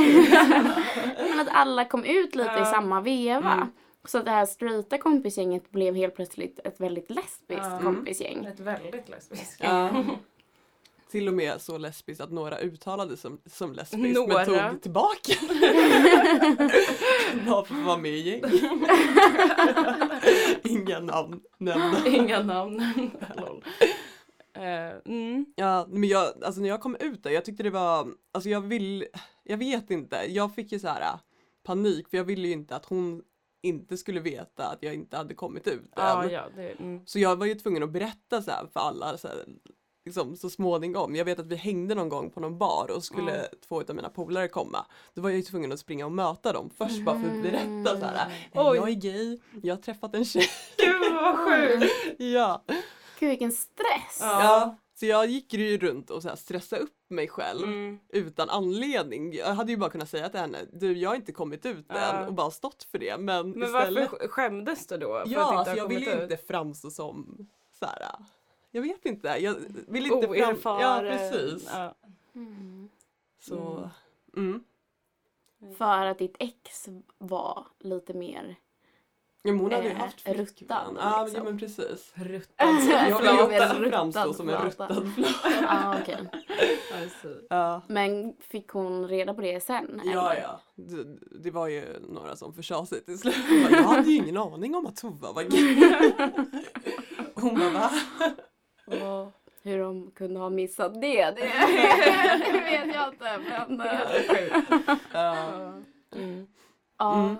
[1.30, 2.64] Men att alla kom ut lite i Ja.
[2.64, 3.52] samma veva.
[3.52, 3.68] Mm.
[4.04, 7.78] Så att det här straighta kompisgänget blev helt plötsligt ett väldigt lesbiskt Ja.
[7.82, 8.44] kompisgäng.
[8.46, 9.60] Ett väldigt lesbiskt.
[9.64, 9.90] Ja.
[11.10, 14.46] Till och med så lesbiskt att några uttalade som, som lesbiskt Några.
[14.46, 15.32] men tog tillbaka.
[17.46, 18.42] Bara för att vara med i gäng.
[20.62, 22.06] Inga namn nämnda.
[22.06, 22.82] Inga namn.
[24.54, 25.46] Eh, mm.
[25.56, 28.60] Ja, men jag, alltså när jag kom ut där, jag tyckte det var, alltså jag
[28.60, 29.06] vill,
[29.44, 31.20] jag vet inte, jag fick ju så här äh,
[31.62, 33.22] panik för jag ville ju inte att hon
[33.62, 36.30] inte skulle veta att jag inte hade kommit ut än.
[36.30, 37.06] ja, det, mm.
[37.06, 39.44] Så jag var ju tvungen att berätta så för alla så, här,
[40.04, 41.14] liksom, så småningom.
[41.16, 43.46] Jag vet att vi hängde någon gång på någon bar och skulle Mm.
[43.68, 44.86] två av mina polare komma.
[45.14, 48.00] Då var jag ju tvungen att springa och möta dem först bara för att berätta
[48.00, 48.32] så här.
[48.54, 48.68] Oj.
[48.68, 50.46] "Eh, Jag är gay, jag har träffat en tjej.
[50.78, 51.92] Gud vad sjukt!
[52.18, 52.62] ja.
[53.18, 54.18] Gud vilken stress.
[54.20, 54.42] Ja.
[54.44, 54.76] ja.
[54.94, 57.98] Så jag gick ju runt och så här stressade upp mig själv Mm.
[58.08, 59.32] utan anledning.
[59.34, 61.94] Jag hade ju bara kunnat säga till henne, du jag har inte kommit ut Ja.
[61.96, 63.18] än och bara stått för det.
[63.18, 64.10] Men, Men istället...
[64.10, 65.08] varför sk- skämdes du då?
[65.12, 66.30] För att Ja, alltså jag vill kommit ju ut?
[66.32, 68.06] inte framstå som så här.
[68.70, 69.56] Jag vet inte, jag
[69.88, 70.30] vill inte fram...
[70.30, 71.06] Oerfaren.
[71.06, 71.68] Ja, precis.
[71.72, 71.94] Ja.
[72.34, 72.88] Mm.
[73.38, 73.90] Så,
[74.36, 74.64] mm.
[75.78, 78.56] För att ditt ex var lite mer
[79.42, 80.98] Ja, hon hade ju Eh, haft flickvän.
[81.00, 81.38] Ja, liksom.
[81.38, 82.12] ja men precis.
[82.14, 82.68] Ruttad
[83.08, 85.98] Jag vill Ruttad framstå som en ruttad flata.
[86.02, 86.30] Okej.
[87.02, 87.28] Alltså.
[87.50, 87.82] Ja.
[87.86, 90.00] Men fick hon reda på det sen?
[90.04, 90.42] Ja, eller?
[90.42, 90.60] ja.
[90.74, 91.04] Det,
[91.42, 93.34] det var ju några som försade sig till slut.
[93.70, 95.92] Jag hade ju ingen aning om att Tova var gay.
[97.34, 97.90] Hon bara, va?
[98.90, 101.40] Och hur de kunde ha missat det, det
[102.64, 103.38] vet jag inte.
[103.68, 103.82] Men,
[105.12, 105.72] Ja.
[106.16, 106.46] Mm.
[106.98, 107.14] ja.
[107.20, 107.36] Mm.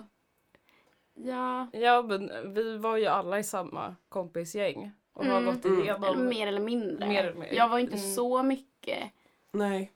[1.13, 5.53] Ja, Ja men vi var ju alla i samma kompisgäng och har Mm.
[5.55, 5.79] gått Mm.
[5.81, 7.07] igenom mer eller mindre.
[7.07, 7.55] Mer eller mindre.
[7.55, 8.11] Jag var inte Mm.
[8.13, 9.11] så mycket
[9.51, 9.91] Nej.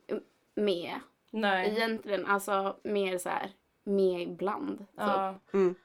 [0.56, 0.94] med
[1.32, 1.70] Nej.
[1.78, 2.26] egentligen.
[2.26, 3.50] Alltså mer så här
[3.84, 4.78] med ibland.
[4.78, 4.88] typ.
[4.96, 5.76] Ja, Mm.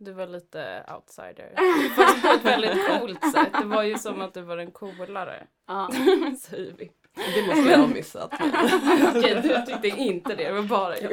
[0.00, 1.52] Du var lite outsider.
[1.96, 3.52] Fast på ett väldigt coolt sätt.
[3.60, 5.46] Det var ju som att du var den coolare.
[5.66, 5.90] Ja.
[6.40, 6.90] Säger vi.
[7.34, 8.32] Det måste jag ha missat.
[9.16, 11.12] Okej, du tyckte inte det, det var bara jag.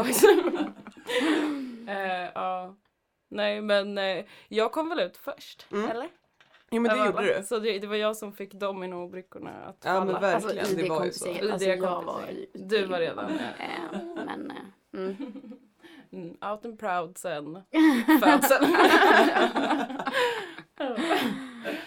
[1.87, 2.75] Eh, ja.
[3.29, 5.91] Nej men eh, jag kom väl ut först, Mm.
[5.91, 6.09] eller?
[6.71, 7.37] Jo men det Av gjorde alla.
[7.37, 7.43] du.
[7.43, 10.05] Så det, det var jag som fick dominobrickorna att Ja, falla.
[10.11, 10.59] men verkligen.
[10.59, 11.29] Alltså det var ju så.
[11.51, 12.21] Alltså, jag var
[12.53, 15.15] Du var redan Eh, Men, eh, mm.
[16.11, 17.63] Mm, out and proud sen
[18.21, 18.75] födseln.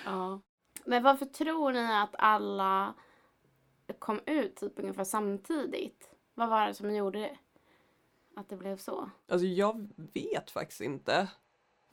[0.04, 0.40] Ja.
[0.84, 2.94] Men varför tror ni att alla
[3.98, 6.10] kom ut typ ungefär samtidigt?
[6.34, 7.38] Vad var det som gjorde det?
[8.36, 9.10] Att det blev så?
[9.28, 11.28] Alltså jag vet faktiskt inte.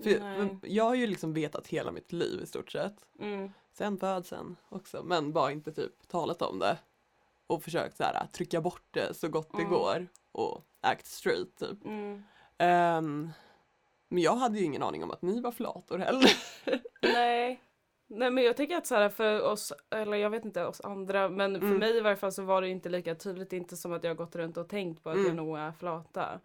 [0.03, 0.57] För Nej.
[0.63, 3.05] jag har ju liksom vetat hela mitt liv i stort sett.
[3.19, 3.51] Mm.
[3.73, 6.77] Sen födseln också, men bara inte typ talat om det.
[7.47, 9.69] Och försökt så här, trycka bort det så gott det Mm.
[9.71, 11.85] går och act straight typ.
[11.85, 12.23] Mm.
[12.57, 13.29] Ehm,
[14.09, 16.31] men jag hade ju ingen aning om att ni var flator heller.
[17.01, 17.61] Nej.
[18.09, 21.29] Nej men jag tänker att så här för oss, eller jag vet inte oss andra,
[21.29, 21.79] men för Mm.
[21.79, 24.35] mig i varje fall så var det inte lika tydligt, inte som att jag gått
[24.35, 25.27] runt och tänkt på att Mm.
[25.27, 26.39] jag nog är flata.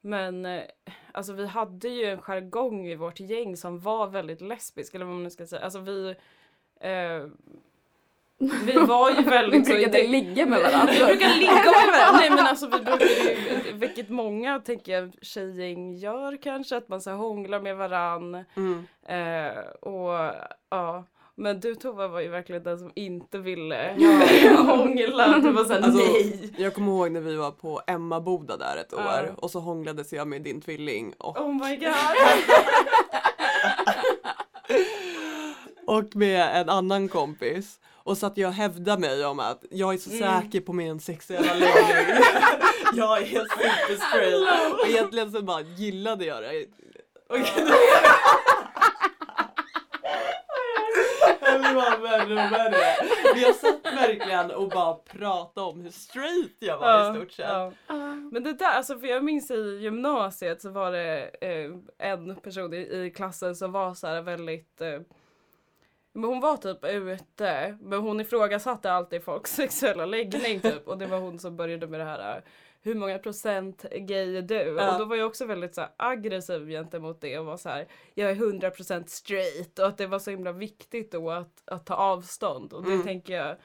[0.00, 0.62] Men eh,
[1.12, 5.14] alltså vi hade ju en jargong i vårt gäng som var väldigt lesbisk, eller vad
[5.14, 5.62] man nu ska säga.
[5.62, 6.14] Alltså vi
[6.80, 7.26] eh,
[8.38, 9.72] vi var ju väldigt så...
[9.72, 10.92] Brukade ligga med varandra.
[10.92, 12.18] Vi brukar ligga med varandra.
[12.18, 17.00] Nej men alltså vi brukar ju, vilket många tänker jag tjejgäng gör kanske, att man
[17.00, 18.44] så här hånglar med varann.
[18.56, 18.86] Mm.
[19.08, 20.34] Eh, och
[20.70, 23.94] ja, men du Tova var ju verkligen den som inte ville
[24.56, 25.38] hångla.
[25.38, 26.52] Du var såhär Alltså, nej.
[26.56, 29.22] Jag kommer ihåg när vi var på Emmaboda där ett år Ja.
[29.36, 31.88] och så hånglades jag med din tvilling och, Oh my god.
[35.86, 37.80] och med en annan kompis.
[38.08, 40.42] Och så att jag hävdade mig om att jag är så Mm.
[40.42, 41.74] säker på min sexuella läggning.
[42.94, 44.72] jag är super straight.
[44.72, 46.66] Och egentligen så bara gillade jag det.
[47.28, 47.38] Och
[51.62, 53.06] det var värre och värre.
[53.32, 57.46] Men jag satt verkligen och bara pratade om hur straight jag var i stort sett.
[57.48, 57.72] ja.
[58.32, 61.70] Men det där, alltså för jag minns i gymnasiet så var det eh,
[62.12, 65.00] en person i, i klassen som var så här väldigt eh,
[66.18, 71.06] men hon var typ ute, men hon ifrågasatte alltid folks sexuella läggning typ och det
[71.06, 72.42] var hon som började med det här eh,
[72.82, 74.54] hur många procent gay är du?
[74.78, 74.92] Ja.
[74.92, 77.86] Och då var jag också väldigt så här, aggressiv gentemot det och var så här,
[78.14, 81.94] jag är 100% straight och att det var så himla viktigt då att, att ta
[81.94, 83.04] avstånd och det Mm.
[83.06, 83.56] tänker jag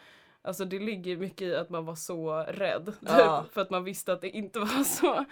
[0.46, 2.86] Alltså det ligger mycket i att man var så rädd.
[2.86, 3.46] Typ, Ja.
[3.52, 5.26] För att man visste att det inte var så.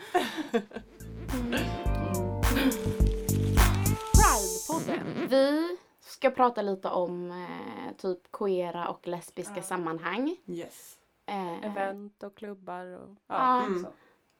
[4.17, 5.27] Pride-podden.
[5.29, 5.77] Vi
[6.21, 9.61] ska prata lite om eh, typ queera och lesbiska Ja.
[9.63, 10.37] sammanhang.
[10.47, 10.99] Yes.
[11.25, 13.63] Eh, Event och klubbar och Ja.
[13.65, 13.83] Mm.
[13.83, 13.89] så.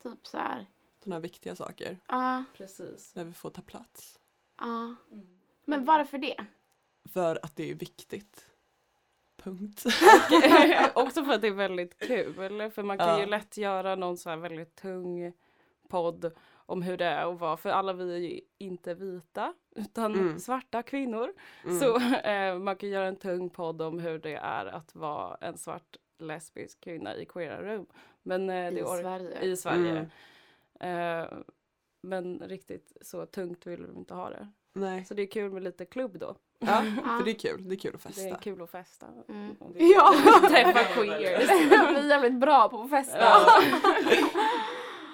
[0.10, 0.66] Typ så här.
[1.04, 1.98] Sådana viktiga saker.
[2.08, 3.14] Ja, Precis.
[3.14, 4.20] Där vi får ta plats.
[4.60, 4.96] ja.
[5.66, 6.46] Men varför det?
[7.14, 8.46] För att det är viktigt.
[9.38, 9.84] Punkt.
[10.96, 12.34] också för att det är väldigt kul.
[12.72, 13.20] För man kan Ja.
[13.20, 15.34] ju lätt göra någon så här väldigt tung
[15.88, 17.58] podd om hur det är att vara.
[17.58, 20.40] För alla vi är ju inte vita utan Mm.
[20.40, 21.34] svarta kvinnor.
[21.66, 21.80] Mm.
[21.80, 25.58] Så eh, man kan göra en tung podd om hur det är att vara en
[25.58, 27.86] svart lesbisk kvinna i queera rum.
[28.24, 29.42] Men eh, det I Sverige.
[29.42, 30.10] i Sverige.
[30.80, 31.22] Mm.
[31.24, 31.28] Eh,
[32.04, 34.48] men riktigt så tungt vill vi inte ha det.
[34.74, 35.06] Nej.
[35.06, 36.36] Så det är kul med lite klubb då.
[36.60, 36.82] Ja,
[37.18, 37.70] för det är kul.
[37.70, 38.38] Det är kul att Det är festa.
[38.40, 39.08] kul att festa.
[39.30, 39.56] Mm.
[39.74, 40.14] Ja.
[40.50, 41.50] Träffa queers.
[41.70, 43.18] Vi är jävligt bra på att festa.
[43.20, 43.62] Ja.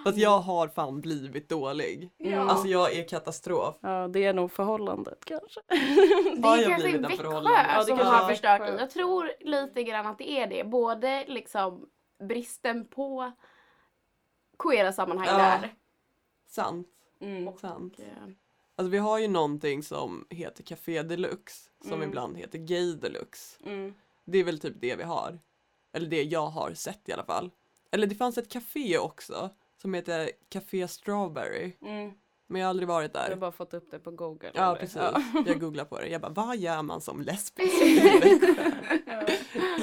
[0.07, 2.09] Fast jag har fan blivit dålig.
[2.17, 2.39] Ja.
[2.49, 3.75] Alltså jag är katastrof.
[3.81, 5.59] Ja, det är nog förhållandet kanske.
[5.67, 7.65] Det är jag kanske Växjö förhållande?
[7.67, 8.75] Ja, det som har förstört det.
[8.79, 10.63] Jag tror lite grann att det är det.
[10.63, 11.89] Både liksom
[12.19, 13.31] bristen på
[14.59, 15.37] queera sammanhang Ja.
[15.37, 15.73] där.
[16.47, 16.87] Sant.
[17.21, 17.57] Mm.
[17.57, 17.93] Sant.
[17.99, 18.07] Och, eh,
[18.75, 21.69] Alltså vi har ju någonting som heter Café Deluxe.
[21.81, 22.09] Som Mm.
[22.09, 23.57] ibland heter Gay Deluxe.
[23.65, 23.93] Mm.
[24.25, 25.39] Det är väl typ det vi har.
[25.93, 27.51] Eller det jag har sett i alla fall.
[27.91, 29.49] Eller det fanns ett café också.
[29.81, 31.71] Som heter Café Strawberry.
[31.81, 32.11] Mm.
[32.49, 33.35] Men jag har aldrig varit Jag har där.
[33.35, 34.51] bara fått upp det på google.
[34.53, 34.75] Ja eller?
[34.79, 34.95] precis.
[35.01, 35.21] Ja.
[35.45, 36.07] Jag googlar på det.
[36.07, 37.73] Jag bara, vad gör man som lesbisk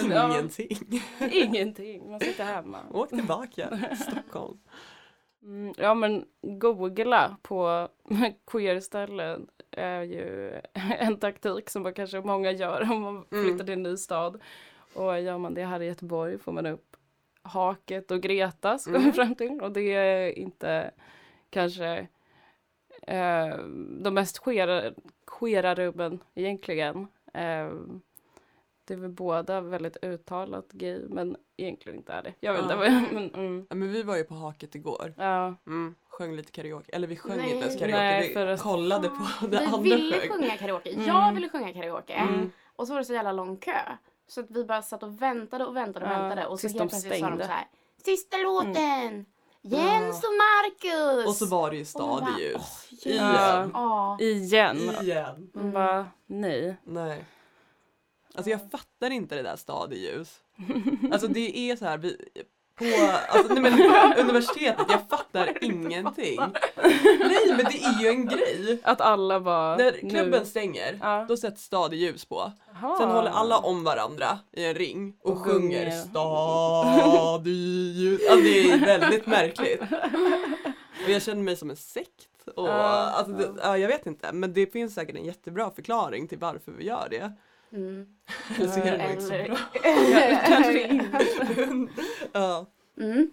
[0.05, 0.79] Ingenting.
[1.33, 2.79] ingenting, man sitter hemma.
[2.93, 3.97] Åk tillbaka.
[3.97, 4.59] Stockholm.
[5.43, 7.89] Mm, ja men googla på
[8.47, 10.53] queer-ställen är ju
[10.99, 13.45] en taktik som man kanske många gör om man Mm.
[13.45, 14.41] flyttar till en ny stad.
[14.95, 16.94] Och gör man det här i Göteborg får man upp
[17.45, 19.13] Haket och Gretas kommer Mm.
[19.13, 19.61] fram till.
[19.61, 20.91] Och det är inte
[21.51, 22.07] kanske
[23.03, 23.57] eh,
[24.03, 24.93] de mest queera,
[25.27, 26.97] queera rummen egentligen.
[27.35, 27.71] Eh,
[28.87, 32.35] det är väl båda väldigt uttalat gay men egentligen inte är det.
[32.41, 32.75] Jag vet inte.
[32.75, 33.03] Ja.
[33.13, 35.15] Men, mm, Ja, men vi var ju på Haket igår.
[35.17, 35.55] ja.
[35.67, 36.93] Mm, sjöng lite karaoke.
[36.93, 37.51] Eller vi sjöng Nej.
[37.51, 37.97] inte ens karaoke.
[37.99, 40.31] Nej, vi för att- kollade på det Vi andra ville sjöng.
[40.31, 40.91] sjunga karaoke.
[40.91, 41.07] Mm.
[41.07, 42.13] Jag ville sjunga karaoke.
[42.15, 42.51] Mm.
[42.77, 43.79] Och så var det så jävla lång kö.
[44.29, 46.47] Så att vi bara satt och väntade och väntade och Ja, väntade.
[46.47, 47.65] Och så helt plötsligt sa de så här.
[48.05, 49.27] Sista låten!
[49.63, 51.27] Jens och Marcus!
[51.29, 52.57] Och så var det ju stadljus.
[52.57, 53.71] åh, Igen.
[53.75, 54.17] Ja.
[54.21, 54.79] Igen.
[55.03, 55.51] Igen.
[55.55, 56.77] Man bara, nej.
[56.85, 57.25] Nej.
[58.35, 60.41] Alltså jag fattar inte det där stadieljus.
[61.13, 62.17] Alltså det är så här, vi,
[62.75, 62.85] på
[63.29, 63.73] alltså, nej, men,
[64.19, 66.41] universitetet, jag fattar ingenting.
[67.21, 68.79] Nej men det är ju en grej.
[68.83, 70.11] Att alla bara, När nu.
[70.11, 71.25] klubben stänger, Ja.
[71.29, 72.53] då sätts stadieljus på.
[72.85, 72.97] Jaha.
[72.99, 75.91] Sen håller alla om varandra i en ring och, Och sjunger
[77.05, 78.21] stadieljus.
[78.31, 79.81] Alltså det är väldigt märkligt.
[81.05, 82.29] Och jag känner mig som en sekt.
[82.57, 82.73] Och, Ja,
[83.11, 86.73] alltså, det, ja, jag vet inte, men det finns säkert en jättebra förklaring till varför
[86.73, 87.33] vi gör det.
[87.73, 88.07] Mm.
[88.59, 89.57] Eller så är det nog inte så bra.
[90.47, 91.25] Kanske inte.
[92.33, 92.67] Ja.
[93.01, 93.31] Mm.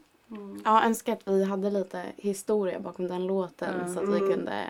[0.66, 3.94] Ja, önskar att vi hade lite historia bakom den låten Ja.
[3.94, 4.30] så att vi Mm.
[4.34, 4.64] kunde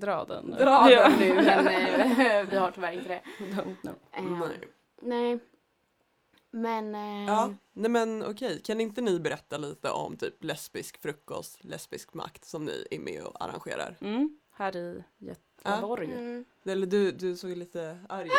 [0.00, 0.56] Dra den nu.
[0.56, 1.08] dra Ja.
[1.08, 3.22] den nu men eh, vi har tyvärr inte det.
[3.44, 3.94] Don't know.
[4.12, 4.58] Eh, Nej.
[5.02, 5.38] nej.
[6.52, 11.64] Men eh, Ja, nej men okej, kan inte ni berätta lite om typ lesbisk frukost,
[11.64, 13.96] lesbisk makt som ni är med och arrangerar?
[14.00, 14.38] Mm.
[14.52, 16.12] Här i Göteborg.
[16.12, 16.44] mm.
[16.64, 18.32] Eller du, du såg lite arg ut.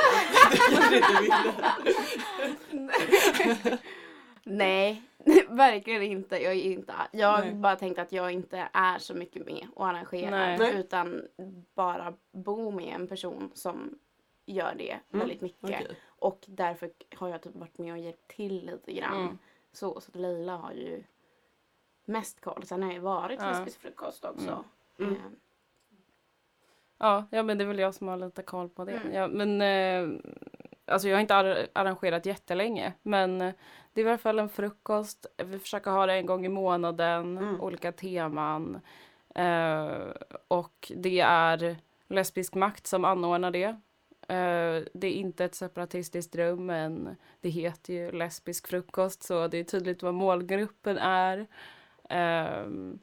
[4.43, 5.01] Nej,
[5.49, 6.37] verkligen inte.
[6.43, 7.53] Jag, är inte, jag Nej.
[7.53, 10.57] bara tänkt att jag inte är så mycket med och arrangerar.
[10.57, 10.79] Nej.
[10.79, 11.27] Utan
[11.75, 13.99] bara bo med en person som
[14.45, 15.63] gör det väldigt mycket.
[15.63, 15.87] Okej.
[16.07, 19.21] Och därför har jag typ varit med och hjälpt till lite grann.
[19.21, 19.37] Mm.
[19.71, 21.03] Så, så att Leila har ju
[22.05, 22.63] mest koll.
[22.65, 23.49] Sen har jag ju varit Ja.
[23.49, 24.63] lesbisk frukost också.
[24.99, 25.13] Mm.
[25.13, 25.17] Eh,
[26.97, 28.91] Ja, ja, men det är väl jag som har lite koll på det.
[28.91, 29.13] Mm.
[29.13, 30.19] Ja, men eh,
[30.91, 33.53] alltså jag har inte ar- arrangerat jättelänge, men eh,
[33.93, 35.25] det är i alla fall en frukost.
[35.45, 37.61] Vi försöker ha det en gång i månaden, Mm.
[37.61, 38.79] olika teman.
[39.35, 39.91] Eh,
[40.47, 41.75] och det är
[42.07, 43.63] lesbisk makt som anordnar det.
[44.27, 49.57] Eh, det är inte ett separatistiskt rum, men det heter ju lesbisk frukost, så det
[49.57, 51.47] är tydligt vad målgruppen är.
[52.09, 52.99] Ehm,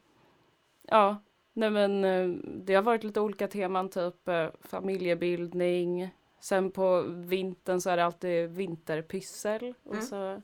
[0.83, 1.16] ja,
[1.53, 6.11] Nej men eh, det har varit lite olika teman, typ eh, familjebildning.
[6.40, 9.74] Sen på vintern så är det alltid vinterpyssel.
[9.85, 10.07] Och Mm.
[10.07, 10.42] så,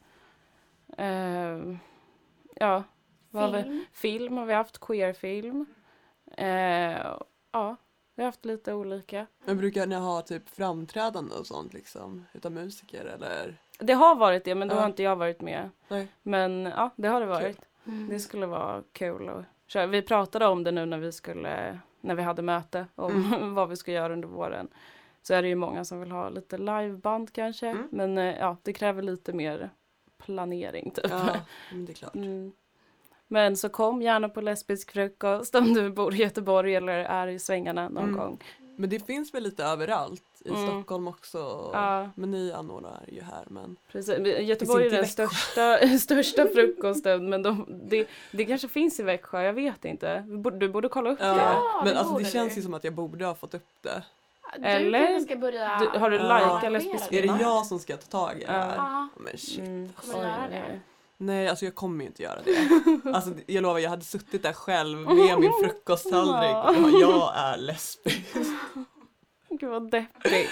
[0.99, 1.77] eh,
[2.55, 2.83] ja,
[3.31, 3.63] vad har vi?
[3.63, 3.85] film.
[3.93, 5.67] film har vi haft, queerfilm.
[6.37, 7.07] Eh,
[7.53, 7.77] ja,
[8.15, 9.27] vi har haft lite olika.
[9.45, 12.27] Men brukar ni ha typ framträdande och sånt liksom?
[12.33, 13.57] Utav musiker eller?
[13.79, 14.81] Det har varit det, men då Ja.
[14.81, 15.71] har inte jag varit med.
[15.89, 16.09] Nej.
[16.23, 17.59] Men ja, det har det varit.
[17.87, 18.09] Mm.
[18.09, 19.87] Det skulle vara kul att köra.
[19.87, 23.55] Vi pratade om det nu när vi skulle, när vi hade möte om Mm.
[23.55, 24.69] vad vi ska göra under våren.
[25.27, 27.67] Så är det ju många som vill ha lite liveband kanske.
[27.69, 27.89] Mm.
[27.91, 29.71] Men eh, ja, det kräver lite mer
[30.19, 31.07] planering typ.
[31.11, 31.37] Ja,
[31.73, 32.15] men det är klart.
[32.15, 32.53] Mm.
[33.29, 37.39] Men så kom gärna på lesbisk frukost om du bor i Göteborg eller är i
[37.39, 38.17] svängarna någon Mm.
[38.17, 38.43] gång.
[38.77, 40.23] Men det finns väl lite överallt?
[40.45, 40.67] I Mm.
[40.67, 41.71] Stockholm också?
[41.73, 42.11] Ja.
[42.15, 43.77] Men ni anordnar ju här men.
[43.93, 44.19] Precis.
[44.41, 49.53] Göteborg är den största, största frukosten men de, det, det kanske finns i Växjö, jag
[49.53, 50.21] vet inte.
[50.53, 51.25] Du borde, kolla upp det.
[51.27, 54.03] Ja, men det alltså det känns ju som att jag borde ha fått upp det.
[54.59, 56.55] Du Eller- kanske ska börja Du- har du Ja.
[56.57, 57.39] likat lesbisk Är det Ja.
[57.41, 58.77] jag som ska ta tag i det här?
[58.77, 59.09] Ja.
[59.17, 59.59] Men shit.
[59.59, 59.93] Mm.
[59.97, 60.81] Kommer du göra det?
[61.17, 62.69] Nej, alltså jag kommer ju inte göra det.
[63.15, 67.57] Alltså jag lovar, jag hade suttit där själv med min frukosttallrik och bara, jag är
[67.59, 68.35] lesbisk.
[69.61, 70.51] Gud vad deppigt.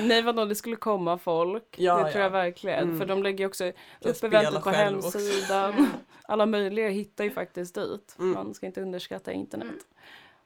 [0.00, 1.74] Nej vadå, det skulle komma folk.
[1.78, 2.10] Ja, det ja.
[2.12, 2.82] tror jag verkligen.
[2.82, 2.98] Mm.
[2.98, 3.64] För de lägger ju också
[4.00, 5.18] upp eventet på själv också.
[5.18, 5.88] hemsidan.
[6.22, 8.16] Alla möjliga hittar ju faktiskt dit.
[8.18, 8.32] Mm.
[8.32, 9.66] Man ska inte underskatta internet.
[9.66, 9.78] Mm.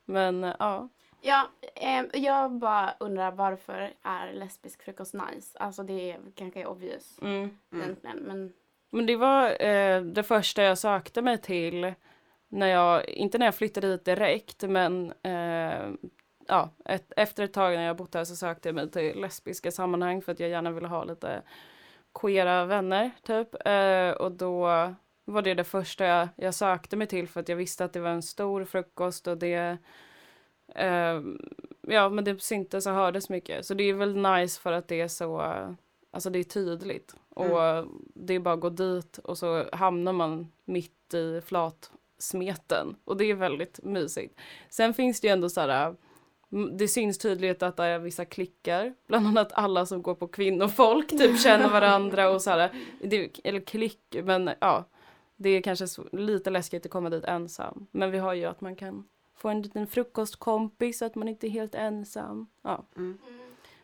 [0.04, 0.88] Men ja.
[1.20, 5.58] Ja, eh, jag bara undrar varför är lesbisk frukost nice?
[5.58, 7.34] Alltså det är kanske obvious Mm.
[7.72, 7.84] Mm.
[7.84, 8.52] egentligen men
[8.90, 11.94] Men det var eh, det första jag sökte mig till.
[12.48, 15.88] När jag, inte när jag flyttade hit direkt men eh,
[16.48, 19.70] ja, ett, efter ett tag när jag bott här så sökte jag mig till lesbiska
[19.70, 21.42] sammanhang för att jag gärna ville ha lite
[22.14, 23.66] queera vänner typ.
[23.66, 24.66] Eh, och då
[25.24, 28.00] var det det första jag, jag sökte mig till för att jag visste att det
[28.00, 29.78] var en stor frukost och det
[30.74, 31.20] eh,
[31.80, 33.66] ja men det syntes och hördes mycket.
[33.66, 35.40] Så det är väl nice för att det är så,
[36.10, 37.14] alltså det är tydligt.
[37.28, 42.96] Och det är bara att gå dit och så hamnar man mitt i flatsmeten.
[43.04, 44.40] Och det är väldigt mysigt.
[44.70, 45.94] Sen finns det ju ändå så här,
[46.52, 50.28] mm, det syns tydligt att det är vissa klickar, bland annat alla som går på
[50.28, 52.70] kvinnofolk typ känner varandra och så här,
[53.00, 54.84] det, eller klick, men ja,
[55.36, 57.86] det är kanske lite läskigt att komma dit ensam.
[57.90, 59.04] Men vi har ju att man kan
[59.36, 62.46] få en liten frukostkompis så att man inte är helt ensam.
[62.64, 62.84] Ja.
[62.96, 63.18] Mm.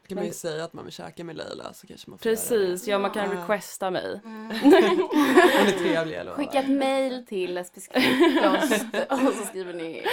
[0.09, 2.89] kan man ju säga att man vill käka med Leila så kanske man får Precis,
[2.89, 3.41] ja man kan Ja.
[3.43, 4.21] requesta mig.
[4.25, 4.49] Mm.
[4.49, 4.57] det.
[5.59, 6.37] Hon är trevlig lovar.
[6.37, 10.07] Skicka ett mail till lesbisk frukost och så skriver ni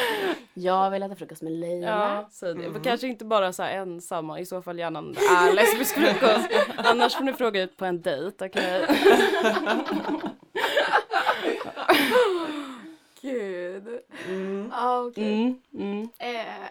[0.54, 1.88] Jag vill äta frukost med Leila.
[1.88, 2.66] Ja, säg det.
[2.66, 2.84] Mm.
[2.84, 6.50] Kanske inte bara så här ensamma, i så fall gärna om det är lesbisk frukost.
[6.78, 8.88] Annars får ni fråga ut på en dejt, okej?
[13.80, 14.02] Gud.
[14.28, 14.70] Mm.
[14.72, 15.56] Ja, okej.
[15.74, 16.10] Mm, mm.
[16.18, 16.70] Eh,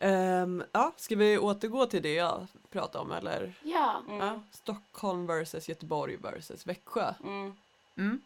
[0.00, 3.52] Ehm, ja, ska vi återgå till det jag pratade om eller?
[3.62, 7.14] ja, Ja, Stockholm versus Göteborg versus Växjö.
[7.24, 7.52] Mm.
[7.96, 8.20] Mm.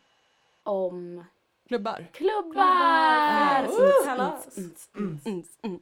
[0.63, 1.25] om
[1.69, 2.07] Klubbar.
[2.13, 3.65] klubbar!
[4.57, 5.21] Mm, Mm.
[5.25, 5.81] Mm, mm.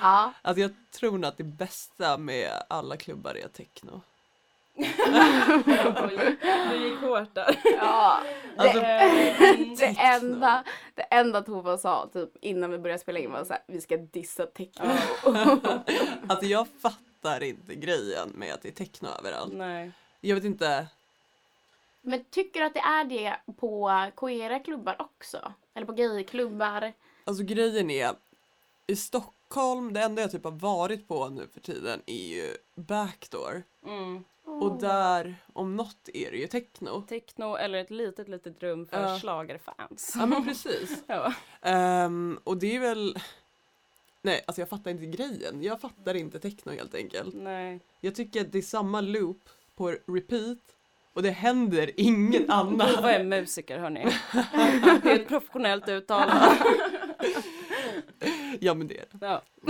[0.00, 4.00] Ja, Alltså jag tror nog att det bästa med alla klubbar är techno.
[4.76, 6.36] Oj,
[6.70, 7.60] du gick hårt där.
[7.64, 8.22] ja.
[8.56, 10.64] Alltså, Det, det, enda,
[10.94, 13.96] det enda Tova sa typ innan vi började spela in var så här, vi ska
[13.96, 14.84] dissa techno.
[16.26, 19.52] alltså jag fattar inte grejen med att det är techno överallt.
[19.52, 19.90] Nej.
[20.20, 20.86] Jag vet inte.
[22.02, 25.52] Men tycker du att det är det på queera klubbar också?
[25.74, 26.92] Eller på gayklubbar?
[27.24, 28.14] Alltså grejen är,
[28.86, 29.35] i Stockholm,
[29.92, 33.62] det enda jag typ har varit på nu för tiden är ju Backdoor.
[33.86, 34.24] Mm.
[34.44, 37.02] Och där, om något, är det ju techno.
[37.08, 39.18] Techno eller ett litet, litet rum för Ja.
[39.18, 40.12] schlagerfans.
[40.18, 41.04] Ja men precis.
[41.06, 41.32] Ja.
[41.62, 43.18] Ehm, och det är väl...
[44.22, 45.62] Nej, alltså jag fattar inte grejen.
[45.62, 47.34] Jag fattar inte techno helt enkelt.
[47.34, 47.80] Nej.
[48.00, 50.58] Jag tycker att det är samma loop på repeat
[51.12, 52.94] och det händer inget annat.
[52.94, 54.12] Tova är musiker hörni.
[55.02, 56.30] Det är ett professionellt uttal.
[58.66, 59.26] Ja men det är det.
[59.26, 59.42] Ja.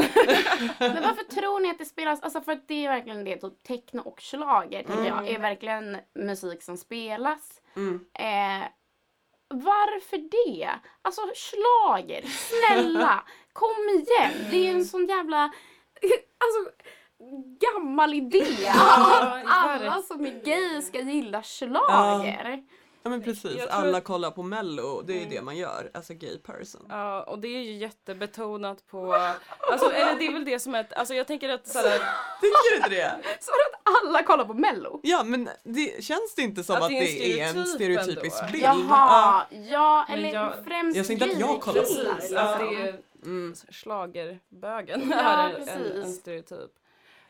[0.79, 2.23] Men varför tror ni att det spelas?
[2.23, 5.05] Alltså för att det är verkligen det, typ techno och schlager Mm.
[5.05, 7.61] jag, är verkligen musik som spelas.
[7.77, 8.01] Mm.
[8.15, 8.69] Eh,
[9.49, 10.71] varför det?
[11.03, 13.23] Alltså schlager, snälla,
[13.53, 14.33] kom igen!
[14.51, 15.43] Det är ju en sån jävla,
[16.39, 16.73] alltså
[17.61, 18.45] gammal idé.
[18.65, 22.63] Ja, Alla som är gay ska gilla schlager.
[22.67, 22.73] Ja
[23.09, 26.15] men precis, tror- alla kollar på mello, det är ju det man gör as a
[26.15, 26.87] gay person.
[26.89, 29.15] Ja, och det är ju jättebetonat på,
[29.61, 31.99] alltså, eller det är väl det som är, alltså jag tänker att såhär,
[32.41, 33.17] Tycker du inte det?
[33.41, 35.01] Så att alla kollar på mello?
[35.03, 38.41] Ja men det, känns det inte som Att att, det är är en stereotyp stereotypisk
[38.43, 38.53] ändå.
[38.53, 38.65] bild?
[38.65, 38.77] Ja.
[38.89, 42.15] Jaha, ja Men eller jag- främst Jag säger inte att jag kollar på det.
[42.15, 42.39] precis, liksom.
[42.39, 43.55] att det är Mm.
[43.71, 46.71] schlagerbögen Ja, är en, en stereotyp.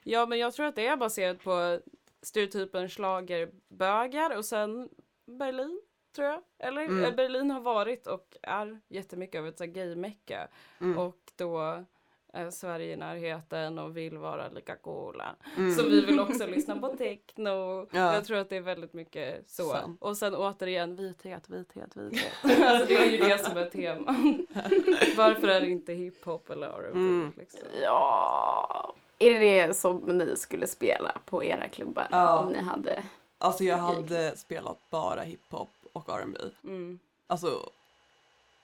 [0.02, 1.80] Ja, men jag tror att det är baserat på
[2.22, 4.88] stereotypen schlagerbögar och sen
[5.26, 5.80] Berlin,
[6.16, 6.42] tror jag.
[6.58, 7.04] Eller Mm.
[7.04, 10.48] eh, Berlin har varit och är jättemycket av ett gay-mecka.
[10.80, 10.98] Mm.
[10.98, 11.84] Och då
[12.32, 15.36] är Sverige i närheten och vill vara lika coola.
[15.56, 15.74] Mm.
[15.74, 17.86] Så vi vill också lyssna på techno.
[17.92, 18.14] Ja.
[18.14, 19.62] Jag tror att det är väldigt mycket så.
[19.70, 20.02] Sant.
[20.02, 22.32] Och sen återigen vithet, vithet, vithet.
[22.60, 24.46] alltså det är ju det som är teman.
[25.16, 26.90] Varför är det inte hiphop eller R&B?
[26.98, 27.32] Mm.
[27.36, 27.60] Liksom?
[27.82, 28.94] Ja.
[29.18, 32.08] Är det det som ni skulle spela på era klubbar?
[32.10, 32.38] Ja.
[32.38, 33.02] Om ni hade...
[33.38, 36.38] Alltså jag hade spelat bara hiphop och R&B.
[36.64, 36.98] Mm.
[37.26, 37.70] Alltså,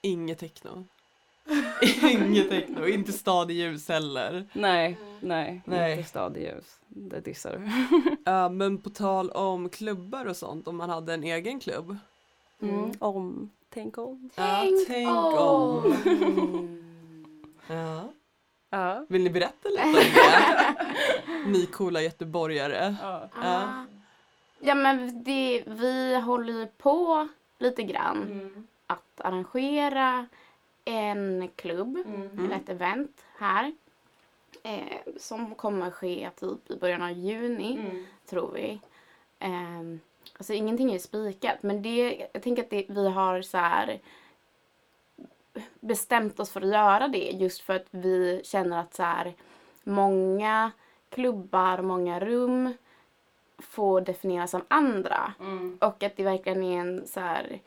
[0.02, 0.84] inget techno.
[2.02, 4.46] inget techno, inte stad i ljus heller.
[4.52, 5.92] Nej, nej, Nej.
[5.92, 6.80] inte stadljus.
[6.88, 7.70] Det dissar du.
[8.24, 11.96] Ja, men på tal om klubbar och sånt, om man hade en egen klubb.
[12.62, 12.92] Mm.
[12.98, 14.30] Om, tänk om.
[14.34, 15.08] Ja, tänk
[15.40, 15.96] om.
[17.66, 18.12] Ja.
[18.70, 19.06] Ja.
[19.08, 21.46] Vill ni berätta lite om det?
[21.46, 22.96] Ni coola göteborgare.
[23.02, 23.86] ja.
[24.64, 28.66] Ja men det, vi håller ju på lite grann Mm.
[28.86, 30.26] att arrangera
[30.84, 32.44] en klubb Mm.
[32.44, 33.72] eller ett event här.
[34.62, 38.06] Eh, som kommer ske typ i början av juni Mm.
[38.26, 38.80] tror vi.
[39.38, 39.98] Eh,
[40.36, 44.00] alltså ingenting är spikat men det, jag tänker att det, vi har så här
[45.80, 49.34] bestämt oss för att göra det just för att vi känner att så här
[49.84, 50.70] många
[51.08, 52.74] klubbar, många rum
[53.62, 55.32] får definieras av andra.
[55.40, 55.78] Mm.
[55.80, 57.60] Och att det verkligen är en så här,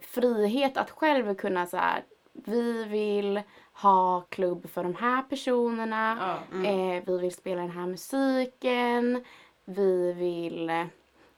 [0.00, 2.02] frihet att själv kunna så här,
[2.32, 3.40] vi vill
[3.72, 6.18] ha klubb för de här personerna.
[6.52, 6.68] Ja.
[6.68, 9.24] Eh, vi vill spela den här musiken.
[9.64, 10.68] Vi vill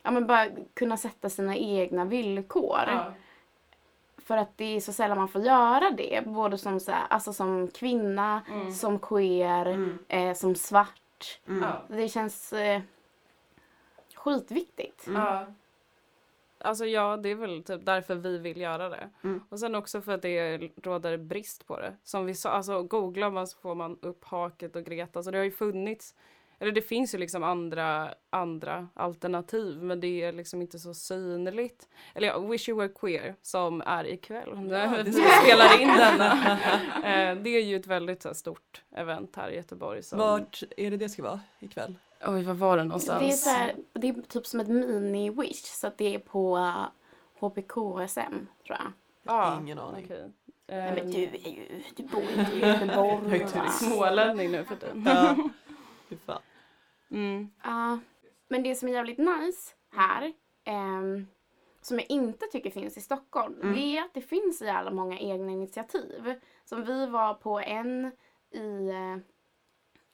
[0.03, 2.81] ja, men bara kunna sätta sina egna villkor.
[2.87, 3.13] Ja.
[4.19, 6.23] För att det är så sällan man får göra det.
[6.27, 8.73] Både som, så här, alltså som kvinna, Mm.
[8.73, 9.99] som queer, Mm.
[10.09, 11.41] eh, som svart.
[11.49, 11.65] Mm.
[11.89, 12.81] Det känns eh,
[14.23, 15.07] skitviktigt.
[15.07, 15.23] Mm.
[15.23, 15.47] Ja.
[16.59, 19.11] Alltså ja, det är väl typ därför vi vill göra det.
[19.25, 19.41] Mm.
[19.49, 21.97] Och sen också för att det råder brist på det.
[22.03, 25.23] Som vi sa, alltså googlar man så får man upp Haket och Greta.
[25.23, 26.15] Så det har ju funnits
[26.63, 31.89] eller det finns ju liksom andra, andra alternativ men det är liksom inte så synligt.
[32.15, 36.59] Eller ja, Wish You Were Queer som är ikväll när vi spelar in denna.
[37.05, 40.03] Eh, det är ju ett väldigt så här, stort event här i Göteborg.
[40.03, 40.19] Som...
[40.19, 41.95] Vart är det det ska vara ikväll?
[42.27, 43.21] Oj, vad var det någonstans?
[43.23, 46.57] Det är, så här, det är typ som ett mini-wish så att det är på
[46.57, 46.87] uh,
[47.41, 48.93] HPKSM tror jag.
[49.27, 50.05] Ah, Ingen aning.
[50.05, 50.33] okej.
[50.67, 53.21] Nej, men Ehm, du är ju, du bor inte i Göteborg.
[53.31, 53.57] Jag är turist.
[53.57, 53.69] va?
[53.69, 55.03] Smålänning nu för tiden.
[55.07, 55.37] Ja.
[56.09, 56.43] Fy fan.
[57.11, 57.51] Mm.
[57.65, 57.99] Ja,
[58.49, 60.33] men det som är jävligt nice här,
[60.65, 61.27] ehm,
[61.81, 63.75] som jag inte tycker finns i Stockholm, Mm.
[63.75, 66.35] det är att det finns så jävla många egna initiativ.
[66.65, 68.13] Som vi var på en
[68.51, 68.89] i...
[68.89, 69.17] eh,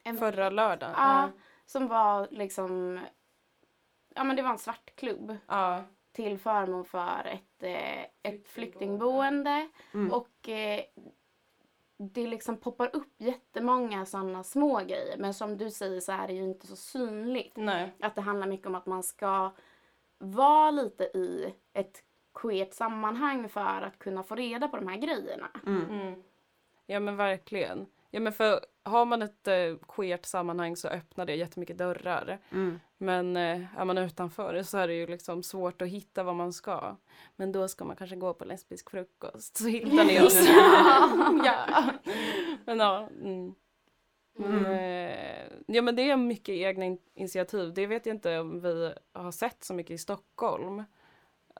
[0.05, 0.95] En, Förra lördagen.
[0.97, 1.31] ja,
[1.69, 3.01] som var liksom...
[4.15, 5.85] Ja men det var en svartklubb Ja.
[6.13, 9.69] till förmån för ett, eh, ett flyktingboende.
[9.95, 10.13] Mm.
[10.13, 10.81] Och eh,
[11.97, 15.17] det liksom poppar upp jättemånga sådana små grejer.
[15.19, 17.57] Men som du säger så är det ju inte så synligt.
[17.57, 17.93] Nej.
[18.01, 19.51] Att det handlar mycket om att man ska
[20.19, 22.03] vara lite i ett
[22.35, 25.51] queert sammanhang för att kunna få reda på de här grejerna.
[25.67, 26.23] Mm.
[26.87, 27.87] Ja men verkligen.
[28.11, 32.39] Ja men för har man ett eh, queert sammanhang så öppnar det jättemycket dörrar.
[32.53, 32.81] Mm.
[32.99, 36.53] Men eh, är man utanför så är det ju liksom svårt att hitta vad man
[36.53, 36.97] ska.
[37.37, 40.49] Men då ska man kanske gå på lesbisk frukost så hittar ni oss.
[41.45, 41.93] ja.
[42.65, 43.09] Men ja.
[43.25, 43.55] Mm.
[44.41, 47.75] Men, eh, ja men det är mycket egna in- initiativ.
[47.75, 50.83] Det vet jag inte om vi har sett så mycket i Stockholm.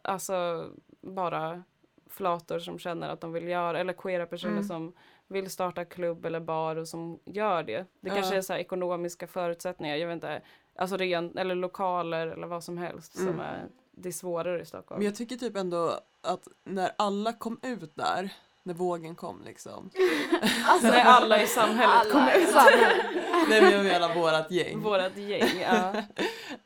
[0.03, 0.67] Alltså
[1.01, 1.63] bara
[2.11, 4.65] flator som känner att de vill göra eller queera personer Mm.
[4.65, 4.93] som
[5.29, 7.87] vill starta klubb eller bar och som gör det.
[8.01, 8.15] Det Ja.
[8.15, 10.43] kanske är så här ekonomiska förutsättningar, jag vet inte.
[10.79, 13.41] Alltså ren, eller lokaler eller vad som helst som Mm.
[13.41, 13.67] är
[14.01, 14.99] det är svårare i Stockholm.
[14.99, 18.31] Men jag tycker typ ändå att när alla kom ut där,
[18.63, 19.91] när vågen kom liksom.
[20.83, 22.49] När alla i samhället kommer ut.
[23.49, 24.81] Nej men jag menar vårat gäng.
[24.81, 25.93] Vårat gäng, ja.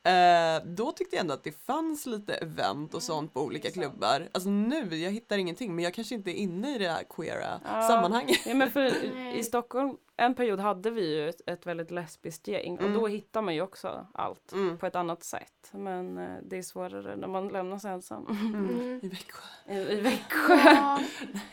[0.04, 4.28] Eh, då tyckte jag ändå att det fanns lite event och sånt på olika klubbar.
[4.32, 7.60] Alltså nu, jag hittar ingenting men jag kanske inte är inne i det här queera
[7.64, 7.82] Ja.
[7.88, 8.46] sammanhanget.
[8.46, 9.04] ja men för
[9.36, 12.94] i- Stockholm, en period hade vi ju ett, ett väldigt lesbiskt gäng och Mm.
[13.00, 14.78] då hittar man ju också allt Mm.
[14.78, 15.70] på ett annat sätt.
[15.72, 19.00] Men eh, det är svårare när man lämnas ensam Mm.
[19.02, 19.42] I Växjö.
[19.68, 20.54] i, i Växjö.
[20.56, 21.00] Ja.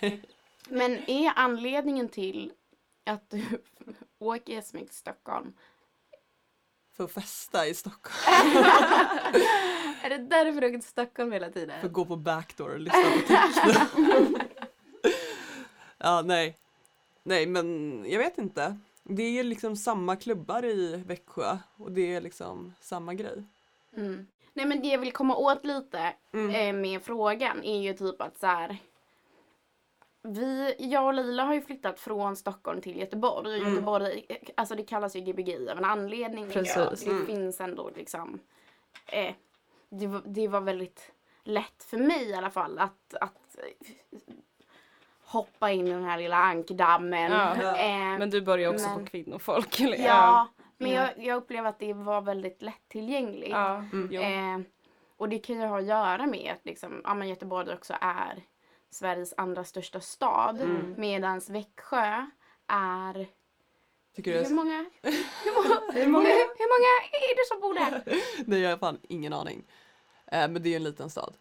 [0.69, 2.51] Men är anledningen till
[3.05, 3.43] att du
[4.19, 5.53] åker så mycket till Stockholm
[6.99, 8.55] För att festa i Stockholm.
[10.03, 11.79] Är det därför du åker till Stockholm hela tiden?
[11.79, 14.37] För att gå på backdoor och lyssna på techno.
[15.97, 16.57] ja, nej.
[17.23, 18.77] Nej, men jag vet inte.
[19.03, 23.43] Det är liksom samma klubbar i Växjö och det är liksom samma grej.
[23.97, 24.27] Mm.
[24.53, 26.55] Nej men det jag vill komma åt lite Mm.
[26.75, 28.77] eh, med frågan är ju typ att så här.
[30.21, 33.57] Vi, jag och Lila har ju flyttat från Stockholm till Göteborg.
[33.59, 33.69] Mm.
[33.73, 36.49] Göteborg, eh, alltså det kallas ju Gbg av en anledning.
[36.49, 36.75] Precis.
[36.75, 36.97] Jag.
[36.99, 37.25] Det Mm.
[37.25, 38.39] finns ändå liksom.
[39.05, 39.33] Eh,
[39.89, 41.11] det, var, det var väldigt
[41.43, 44.19] lätt för mig i alla fall att, att eh,
[45.23, 47.31] hoppa in i den här lilla ankdammen.
[47.31, 47.77] Ja.
[47.77, 49.79] Eh, Men du börjar också Men- på kvinnofolk.
[49.79, 49.97] Eller?
[49.97, 50.47] ja,
[50.77, 50.99] men Mm.
[51.17, 53.51] jag, jag upplever att det var väldigt lättillgängligt.
[53.51, 53.75] Ja.
[53.93, 54.61] Mm.
[54.61, 54.65] Eh,
[55.17, 58.43] och det kan ju ha att göra med att liksom, ja, men Göteborg också är
[58.91, 60.61] Sveriges andra största stad.
[60.61, 60.95] Mm.
[60.97, 62.25] Medan Växjö
[62.67, 63.27] är...
[64.15, 68.03] Tycker du Hur många, hur, många, hur, många, hur många är det som bor där?
[68.49, 69.63] Nej, jag har fan ingen aning.
[70.25, 71.33] Eh, men det är ju en liten stad.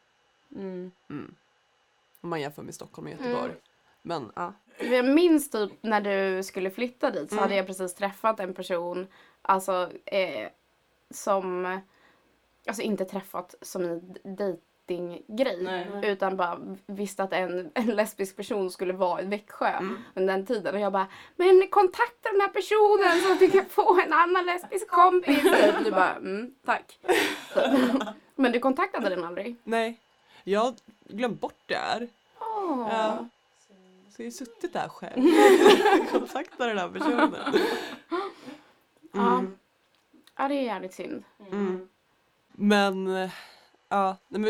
[0.56, 0.90] Mm.
[1.10, 1.34] Mm.
[2.20, 3.50] Om man jämför med Stockholm och Göteborg.
[3.50, 3.60] Mm.
[4.02, 4.52] Men ja.
[4.80, 7.42] Jag minns typ när du skulle flytta dit så Mm.
[7.42, 9.06] hade jag precis träffat en person
[9.42, 10.48] alltså, eh,
[11.10, 11.80] som,
[12.66, 15.86] alltså inte träffat som en dejtinggrej Nej.
[16.02, 19.98] utan bara visste att en, en lesbisk person skulle vara i Växjö Mm.
[20.14, 23.64] under den tiden och jag bara men kontakta den här personen så att vi kan
[23.66, 25.42] få en annan lesbisk kompis.
[25.84, 26.98] Du bara mm, tack.
[28.34, 29.56] Men du kontaktade den aldrig?
[29.64, 29.96] Nej,
[30.44, 30.74] jag har
[31.08, 32.08] glömt bort det här.
[32.40, 32.88] Åh.
[32.90, 33.26] Ja.
[34.16, 35.22] Så jag har suttit där själv.
[36.10, 37.34] Kontakta den här personen.
[39.12, 39.38] Ja.
[39.38, 39.58] Mm.
[40.36, 41.24] ja, det är jävligt synd.
[41.52, 41.88] Mm.
[42.52, 43.30] Men eh,
[43.88, 44.42] ja, men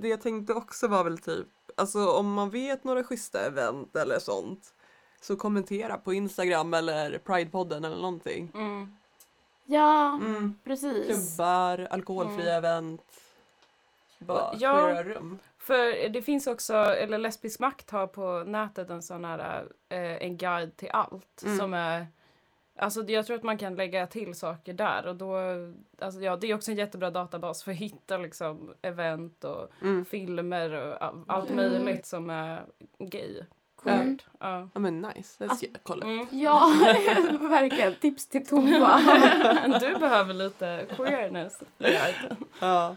[0.00, 4.18] det jag tänkte också var väl typ, alltså om man vet några schyssta event eller
[4.18, 4.74] sånt
[5.20, 8.50] så kommentera på Instagram eller Pridepodden eller någonting.
[8.54, 8.96] Mm.
[9.64, 10.58] Ja, Mm.
[10.64, 11.06] precis.
[11.36, 13.02] Klubbar, alkoholfria event.
[14.18, 15.02] Bara Ja.
[15.04, 15.38] rum.
[15.58, 20.36] För det finns också, eller Lesbisk makt har på nätet en sån här, eh, en
[20.36, 21.58] guide till allt Mm.
[21.58, 22.06] som är
[22.78, 25.34] Alltså jag tror att man kan lägga till saker där och då,
[25.98, 30.04] alltså ja det är också en jättebra databas för att hitta liksom event och Mm.
[30.04, 31.56] filmer och a- allt Mm.
[31.72, 32.64] möjligt som är
[32.98, 33.42] gay,
[33.76, 34.26] coolt.
[34.40, 34.68] Ja.
[34.74, 36.06] Ja men nice, det ska jag kolla.
[36.06, 36.26] Mm.
[36.30, 36.72] Ja,
[37.40, 37.94] verkligen.
[37.94, 39.00] Tips till Tova.
[39.80, 41.62] Du behöver lite queerness.
[42.60, 42.96] Ja.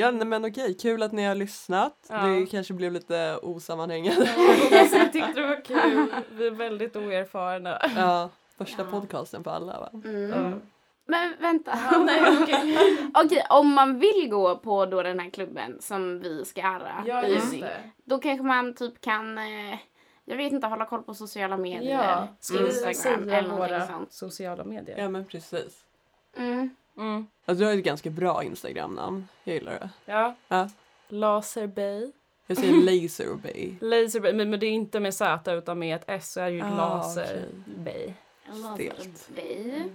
[0.00, 2.06] Ja men okej, kul att ni har lyssnat.
[2.08, 2.26] Ja.
[2.26, 4.28] Det kanske blev lite osammanhängande.
[4.80, 6.14] Alltså, jag tyckte det var kul.
[6.30, 7.78] Vi är väldigt oerfarna.
[7.96, 8.90] Ja, första Ja.
[8.90, 9.90] podcasten för alla va?
[10.04, 10.30] Mm.
[10.30, 10.58] Ja.
[11.06, 11.78] Men vänta.
[11.92, 12.78] Ja, nej, okej.
[13.24, 17.26] Okej, om man vill gå på då den här klubben som vi ska arra Ja,
[17.26, 17.64] i
[18.04, 19.78] då kanske man typ kan, eh,
[20.24, 22.02] jag vet inte, hålla koll på sociala medier.
[22.02, 22.94] Ja, vi Instagram
[23.24, 24.12] säga eller våra sånt.
[24.12, 24.98] sociala medier?
[24.98, 25.84] Ja men precis.
[26.36, 26.70] Mm.
[26.96, 27.26] Mm.
[27.44, 29.28] Alltså, du har ett ganska bra Instagram-namn.
[29.44, 29.90] Jag gillar det.
[30.04, 30.34] Ja.
[30.48, 30.68] Ja.
[31.08, 32.12] Laserbay.
[32.46, 33.74] Jag säger Laserbay.
[33.80, 36.56] Laserbay, men, men det är inte med Z utan med ett S så är det
[36.56, 38.14] ju Ah, Laserbay.
[38.54, 39.28] Stelt.
[39.36, 39.74] Dig.
[39.76, 39.90] Mm.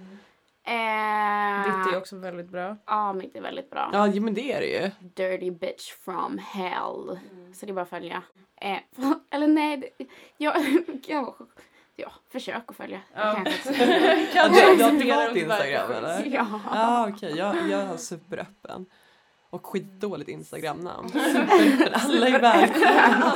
[0.66, 2.76] Eh, Ditt är också väldigt bra.
[2.86, 3.90] Ja, mitt är väldigt bra.
[3.92, 4.90] Ja men det är det ju.
[5.14, 7.18] Dirty bitch from hell.
[7.54, 8.22] Så det är bara att följa.
[8.60, 8.78] Eh,
[9.30, 10.54] eller nej, det, jag,
[11.06, 11.34] jag,
[11.96, 13.00] ja, försök att följa.
[13.14, 13.44] Ja.
[13.44, 13.86] Kanske.
[13.86, 16.24] Du, du har privat det Instagram eller?
[16.34, 16.60] ja.
[16.72, 18.86] Ja okej, jag, jag har superöppen.
[19.50, 21.10] Och skitdåligt Instagram-namn.
[21.14, 23.32] Men alla är välkomna.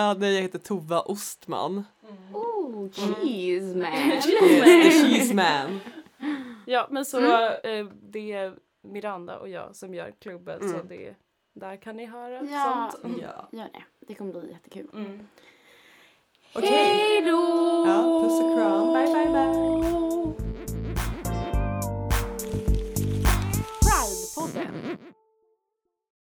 [0.00, 1.84] Uh, nej, jag heter Tova Ostman.
[2.08, 2.36] Mm.
[2.36, 3.92] Oh, cheese man!
[3.92, 4.10] Mm.
[4.10, 4.24] yes,
[4.64, 5.80] the cheese man.
[6.66, 7.86] ja, men så mm.
[7.86, 10.72] eh, det är Miranda och jag som gör klubben mm.
[10.72, 11.14] så det
[11.52, 12.90] där kan ni höra ja.
[12.92, 13.16] sånt.
[13.22, 13.82] Ja, gör det.
[14.06, 14.88] Det kommer bli jättekul.
[14.94, 15.26] Mm.
[16.54, 16.70] Okay.
[16.70, 17.84] Hej då!
[17.86, 18.92] Ja, puss och kram.
[18.92, 20.49] Bye, bye, bye.